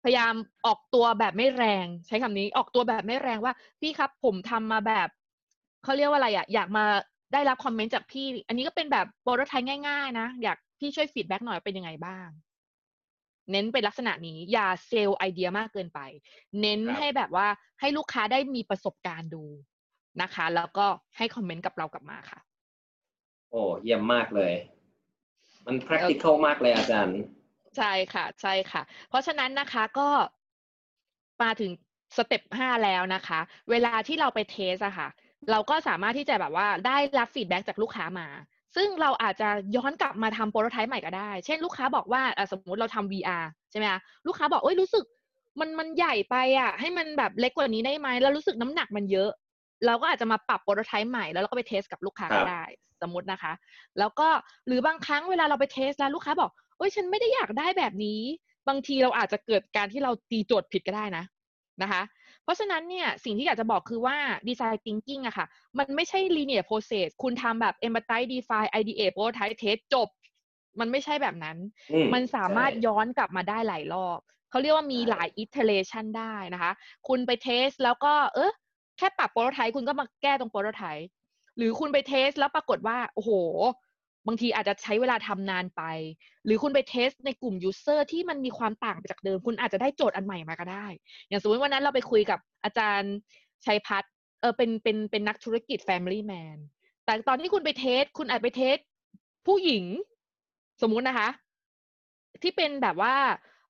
[0.04, 0.35] พยายาม
[0.66, 5.08] ออกตัวแบบไม่แรง ใช้คำนี้ออกตัวแบบไม่แรงว่า พี่ครับ ผมทำมาแบบ
[5.85, 6.85] เขาเรียกว่าอะไรอะอยากมา
[7.32, 12.28] ได้รับคอมเมนต์จากพี่ อันนี้ก็เป็นแบบ prototype ง่าย ๆ นะ อยากพี่ช่วย feedback หน่อยเป็นยังไงบ้าง
[13.50, 16.00] เน้นเป็นลักษณะนี้ อย่า sell ไอเดียมากเกินไป
[16.61, 17.46] เน้นครับให้แบบว่า
[17.81, 19.44] ให้ลูกค้าได้มีประสบการณ์ดู
[20.22, 22.40] นะคะ แล้วก็ให้คอมเมนต์กับเรากลับมาค่ะ
[23.50, 24.52] โอ้เยี่ยมมากเลย
[25.66, 27.18] มัน practical มากเลยอาจารย์
[27.76, 30.09] ใช่ค่ะ ใช่ค่ะ เพราะฉะนั้นนะคะก็
[31.42, 31.70] มาถึง
[32.16, 35.09] step ห้าแล้วนะคะ เวลาที่เราไป test อะค่ะ
[35.50, 38.28] เราก็สามารถที่จะแบบว่าได้รับ feedback จากลูกค้ามา
[38.76, 45.04] ซึ่งเราอาจจะย้อนกลับมาทำ prototype ใหม่ก็ได้ เช่นลูกค้าบอกว่าอะสมมุติเราทำ VR ใช่ไหมคะลูกค้าบอกเอ้ยรู้สึก
[45.61, 49.30] มันมันใหญ่ไปอะ ให้มันแบบเล็กกว่านี้ได้ไหมแล้วรู้สึกน้ำหนักมันเยอะ
[49.87, 52.64] เราก็อาจจะมาปรับ prototype ใหม่แล้วเราก็ไป test กับลูกค้าก็ได้
[53.02, 53.52] สมมตินะคะ
[53.98, 54.28] แล้วก็
[54.66, 58.20] หรือบางครั้งเวลาเราไป test แล้วลูกค้าบอกเอ้ยฉันไม่ได้อยากได้แบบนี้
[58.68, 61.24] บางทีเราอาจจะเกิดการที่เราตีโจทย์ผิดก็ได้นะ
[61.82, 62.02] นะคะ
[62.44, 64.16] เพราะฉะนั้นเนี่ยสิ่งที่อยากจะบอกคือว่า
[64.48, 65.46] design thinking อะค่ะ
[65.78, 70.09] มันไม่ใช่ linear process คุณทำแบบ empathize define ideate prototype test จบ
[70.80, 71.57] มันไม่ใช่แบบนั้น
[71.90, 74.18] อืมันสามารถใช่ย้อนกลับมาได้หลายรอบ
[74.51, 76.72] เขาเรียกว่ามีใช่หลาย iteration ได้นะคะ
[77.09, 78.53] คุณไป test แล้วก็เออ
[78.99, 81.07] แค่ปรับ prototype คุณก็มาแก้ตรง prototype
[81.57, 83.30] หรือคุณไป test แล้วปรากฏว่า โอ้โห
[84.27, 85.83] บางทีอาจจะใช้เวลาทำนานไป
[86.45, 90.87] หรือคุณไป test ในกลุ่ม user ที่มันมีความต่างไปจากเดิม คุณอาจจะได้โจทย์อันใหม่มาก็ได้
[91.29, 93.14] อย่างสมมติวันนั้นเราไปคุยกับอาจารย์
[93.64, 96.57] ชัยพัฒน์เออเป็นเป็นเป็นนักธุรกิจ Family Man
[97.05, 98.77] แต่ตอนที่คุณไปเทส คุณอาจไปเทส
[99.47, 99.85] ผู้หญิง
[100.83, 101.29] สมมุตินะคะ
[102.43, 103.14] ที่เป็นแบบว่า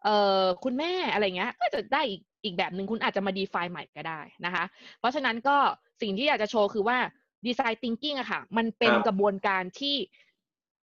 [0.05, 4.65] เอ่อคุณแม่อะไรเงี้ย ก็จะได้อีกอีกแบบหนึ่งคุณอาจจะมา define ใหม่ก็ได้นะคะ
[4.99, 5.57] เพราะฉะนั้นก็
[6.01, 6.99] สิ่งที่อยากจะโชว์คือว่า
[7.47, 9.97] design thinking อะค่ะ มันเป็นครับกระบวนการที่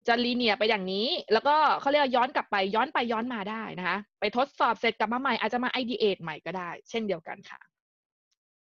[0.08, 7.60] จะลีเนียไปอย่างนี้ แล้วก็เขาเรียกย้อนกลับไปย้อนไปย้อนมาได้นะคะ ไปทดสอบเสร็จกลับมาใหม่อาจจะมา ideate ใหม่ก็ได้ เช่นเดียวกันค่ะ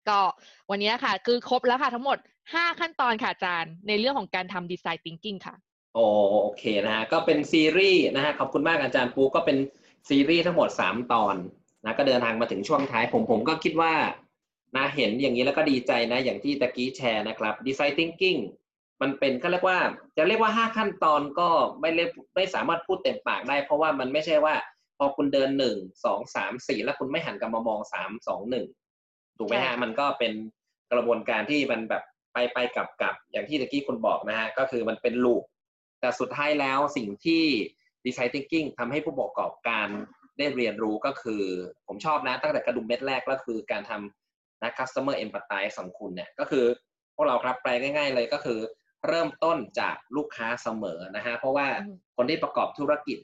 [0.09, 0.19] ก็
[0.69, 2.17] วันนี้ค่ะ คือครบแล้วค่ะทั้งหมด
[2.49, 5.55] 5 ขั้นตอนค่ะอาจารย์ ในเรื่องของการทำ design thinking ค่ะ
[5.95, 9.57] โอเคนะฮะก็เป็นซีรีส์นะฮะขอบคุณมากอาจารย์ปูก็เป็น
[10.09, 11.35] ซีรีส์ทั้งหมด 3 ตอน
[11.85, 13.93] นะก็เดินทางมาถึงช่วงท้ายผมผมก็คิดว่า
[14.75, 18.39] นะเห็นอย่างนี้แล้วก็ดีใจนะอย่างที่ตะกี้แชร์นะครับ design thinking
[19.01, 19.79] มันเป็นก็เรียกว่า
[20.17, 21.49] จะเรียกว่า5ขั้นตอนก็
[21.81, 24.55] ไม่เรียกไม่สามารถพูดเต็มปากได้ เพราะว่ามันไม่ใช่ว่า
[24.97, 25.75] พอคุณเดินหนึ่ง
[26.05, 28.65] สองสามสี่แล้วคุณไม่หันกลับมามองสามสองหนึ่ง
[29.37, 30.33] ถูกไหมใช่ฮะค่ะมันก็เป็น
[30.91, 35.43] กระบวนการที่มันแบบไปไปกลับกลับอย่างที่ตะกี้คุณบอกนะฮะก็คือมันเป็นลูป
[36.01, 37.43] แต่สุดท้ายแล้วสิ่งที่
[38.05, 39.87] design thinking ทำให้ผู้ประกอบการ
[40.37, 41.43] ได้เรียนรู้ก็คือ
[41.87, 46.65] ผมชอบนะตั้งแต่กระดุมเม็ดแรกก็คือการทำนะ customer empathize ของคุณเนี่ยก็คือ
[47.15, 48.59] พวกเราครับแปลง่าย ๆ เลยก็คือ
[49.07, 53.17] เริ่มต้นจากลูกค้าเสมอนะฮะเพราะว่าอืมคนที่ประกอบธุรกิจ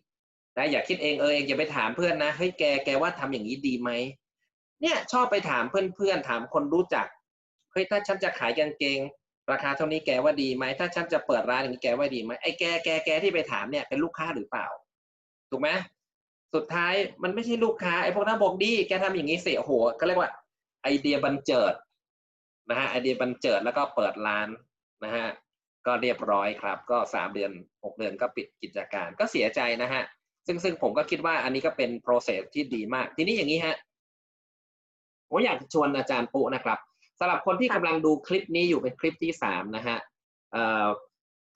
[0.57, 3.89] นะอย่าคิดเองเออเองอย่าไปถามเพื่อนนะเฮ้ยแกแกว่าทำอย่างนี้ดีไหม
[4.81, 7.05] เนี่ยชอบไปถามเพื่อนๆถามคนรู้จัก
[7.71, 8.99] เฮ้ยถ้าฉันจะขายกางเกง
[9.51, 14.67] ราคาเท่านี้แกว่าดีไหมถ้าฉันจะเปิดร้านอย่างนี้แกว่าดีไหมไอ้แกแกแกที่ไปถามเนี่ยเป็นลูกค้าหรือเปล่า
[15.49, 15.69] ถูกไหม
[16.53, 16.93] สุดท้าย
[17.23, 20.31] มันไม่ใช่ลูกค้าไอ้พวกนั้นบอกดีแกทำอย่างนี้เสียโอ้โหก็เรียกว่า
[20.83, 21.73] ไอเดียบันเจิด
[22.69, 24.47] นะฮะไอเดียบันเจิดแล้วก็เปิดร้าน
[25.03, 25.27] นะฮะ
[25.87, 27.51] ก็เรียบร้อยครับ ก็สามเดือน
[27.83, 30.03] หกเดือนก็ปิดกิจการก็เสียใจนะฮะ
[30.47, 33.75] ซึ่งซึ่งผมก็คิดว่าอันนี้ก็เป็น process ที่ดีมาก ทีนี้อย่างนี้ฮะ
[35.29, 36.79] ผมอยากชวนอาจารย์ปุนะครับ
[37.19, 39.97] สำหรับคนที่กำลังดูคลิปนี้อยู่เป็นคลิปที่สามนะฮะ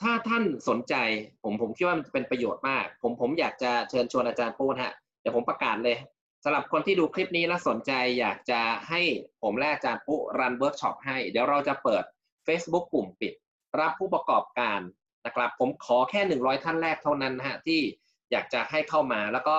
[0.02, 0.96] ถ้าท่านสนใจ
[1.44, 5.98] ผมผมคิดว่ามันเป็นประโยชน์มาก ผมผมอยากจะเชิญชวนอาจารย์ปุฮะเดี๋ยวผมประกาศเลย
[6.44, 9.02] สำหรับคนที่ดูคลิปนี้แล้วสนใจอยากจะให้
[9.44, 12.04] ผมและอาจารย์ปุ๊ run เวิร์กช็อปให้ เดี๋ยวเราจะเปิด
[12.48, 13.34] Facebook กลุ่มปิด
[13.82, 14.80] รับผู้ประกอบการ
[15.26, 17.80] นะครับผมขอแค่ 100 ท่านแรกเท่านั้นนะฮะที่
[18.32, 19.58] อยากจะให้เข้ามาแล้วก็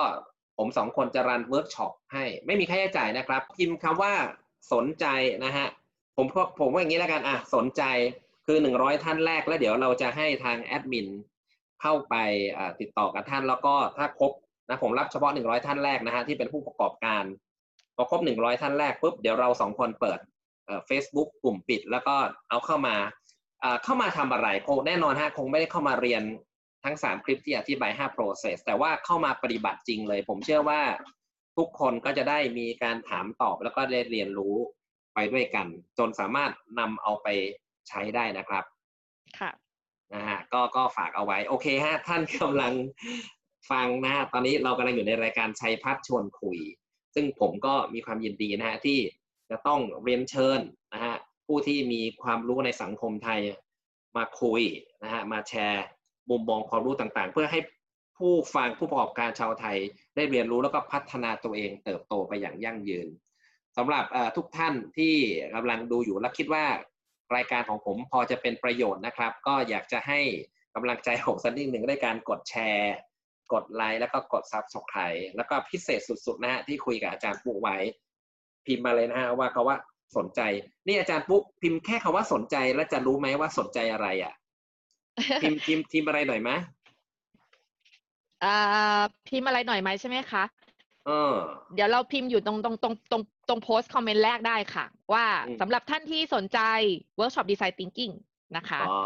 [0.57, 4.13] ผมสองคนจะ run เวิร์กช็อปให้ไม่มีค่าใช้จ่ายนะครับพิมพ์คำว่า
[4.73, 5.05] สนใจ
[5.45, 5.67] นะฮะ
[6.17, 7.83] ผมก็ผมว่าอย่างนี้แล้วกันอะสนใจ
[8.47, 11.07] คือ 100 ท่านแรกแล้วเดี๋ยวเราจะให้ทางแอดมิน
[11.81, 12.15] เข้าไป
[12.79, 14.31] ติดต่อกับท่านแล้วก็ถ้าครบ
[14.67, 17.23] นะผมรับเฉพาะ 100 ท่านแรกนะฮะที่เป็นผู้ประกอบการ
[17.95, 20.19] พอครบ 100 ท่านแรกปุ๊บเดี๋ยวเราสองคนเปิด
[20.65, 22.15] เอ่อ Facebook กลุ่มปิด แล้วก็
[22.49, 22.95] เอาเข้ามา
[23.61, 26.23] เอ่อเข้ามาทำอะไรคงแน่นอนฮะคงไม่ได้เข้ามาเรียน
[26.85, 30.81] ทั้ง 3 คลิปที่อธิบาย 5 process แต่ว่าเข้ามาปฏิบัติจริงเลย ผมเชื่อว่า
[31.57, 34.55] ทุกคนก็จะได้มีการถามตอบแล้วก็ได้เรียนรู้
[35.15, 37.27] ไปด้วยกัน จนสามารถนำเอาไป
[37.89, 38.63] ใช้ได้นะครับ
[39.39, 39.51] ค่ะ
[40.13, 42.73] นะฮะก็ก็ฝากเอาไว้ โอเคฮะท่านกำลัง
[43.71, 46.59] ฟังนะฮะตอนนี้เรากำลังอยู่ในรายการชัยพัฒน์ชวนคุย
[47.15, 48.99] ซึ่งผมก็มีความยินดีนะฮะที่
[49.49, 50.59] จะต้องเรียนเชิญ
[50.93, 51.15] นะฮะ
[51.51, 53.41] ผู้ที่มีความรู้ในสังคมไทย
[54.17, 54.61] มาคุย
[55.03, 55.85] นะฮะมาแชร์
[56.29, 57.59] มุมมองความรู้ต่างๆ เพื่อให้
[58.17, 59.77] ผู้ฟังผู้ประกอบการชาวไทย
[60.15, 63.07] ได้เรียนรู้แล้วก็พัฒนาตัวเองเติบโตไปอย่างยั่งยืน
[63.77, 64.05] สำหรับ
[64.37, 65.15] ทุกท่านที่
[65.55, 66.65] กำลังดูอยู่และคิดว่า
[67.35, 70.19] รายการของผมพอจะเป็นประโยชน์นะครับ ก็อยากจะให้
[70.75, 72.93] กำลังใจผมสักนิดหนึ่งด้วยการกดแชร์
[73.53, 77.77] กดไลค์แล้วก็กด subscribe แล้วก็พิเศษสุดๆนะฮะที่คุยกับอาจารย์ปุ๊ไว้
[78.65, 79.77] พิมพ์มาเลยนะฮะว่าเขาว่า
[80.17, 80.41] สนใจ
[80.87, 84.33] นี่อาจารย์ปุ๊พิมพ์แค่คำว่าสนใจแล้วจะรู้ไหมว่าสนใจอะไรอะ
[85.41, 86.49] พิมพ์พิมพ์พิมพ์อะไรหน่อยไหม
[88.43, 90.43] อ่าพิมพ์อะไรหน่อยไหมใช่ไหมคะ
[91.05, 91.35] เออ
[91.75, 96.59] เดี๋ยวเราพิมพ์อยู่ตรงตรงตรงตรงตรงโพสต์คอมเมนต์แรกได้ค่ะ ว่าอืมสำหรับท่านที่สนใจ
[97.19, 98.13] Workshop Design Thinking
[98.57, 98.99] นะคะอ๋อ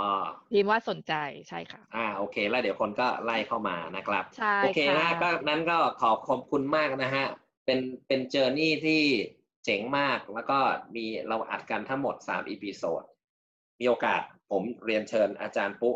[0.52, 1.14] พิมพ์ว่าสนใจ
[1.50, 7.26] ใช่ค่ะ อ่าโอเค แล้วเดี๋ยวคนก็ไล่เข้ามานะครับใช่โอเคค่ะนะก็นั้นก็ขอขอบคุณมากนะฮะ
[7.66, 9.02] เป็นเป็น journey ที่
[9.66, 10.60] เจ๋งมากแล้วก็
[10.96, 13.04] มีเราอัดกันทั้งหมด3 episode
[13.80, 15.96] มีโอกาสผมเรียนเชิญอาจารย์ปุ๊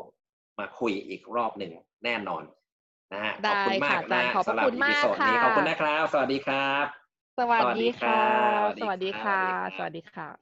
[0.59, 1.71] มาคุยอีกรอบหนึ่ง
[2.03, 2.43] แน่นอน
[3.13, 6.85] นะฮะขอบคุณมากได้นะค่ะอาจารย์ขอบพระสำหรับ episode นี้ค่ะขอบคุณนะครับ สวัสดีครับ
[7.39, 8.21] สวัสสวัสดีดีครัค่ะ
[8.65, 9.41] บสวัสดีค่ะ
[9.75, 10.35] สสวัวัสสดีดีครัค่ะบ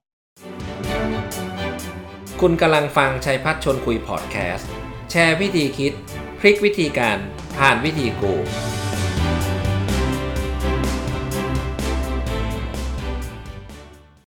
[2.42, 4.70] คุณกำลังฟังชัยพัฒน์ชวนคุยพอดแคสต์
[5.12, 5.94] แชร์วิธีคิด
[6.40, 7.18] พลิกวิธีการ
[7.58, 8.34] ผ่านวิธีกู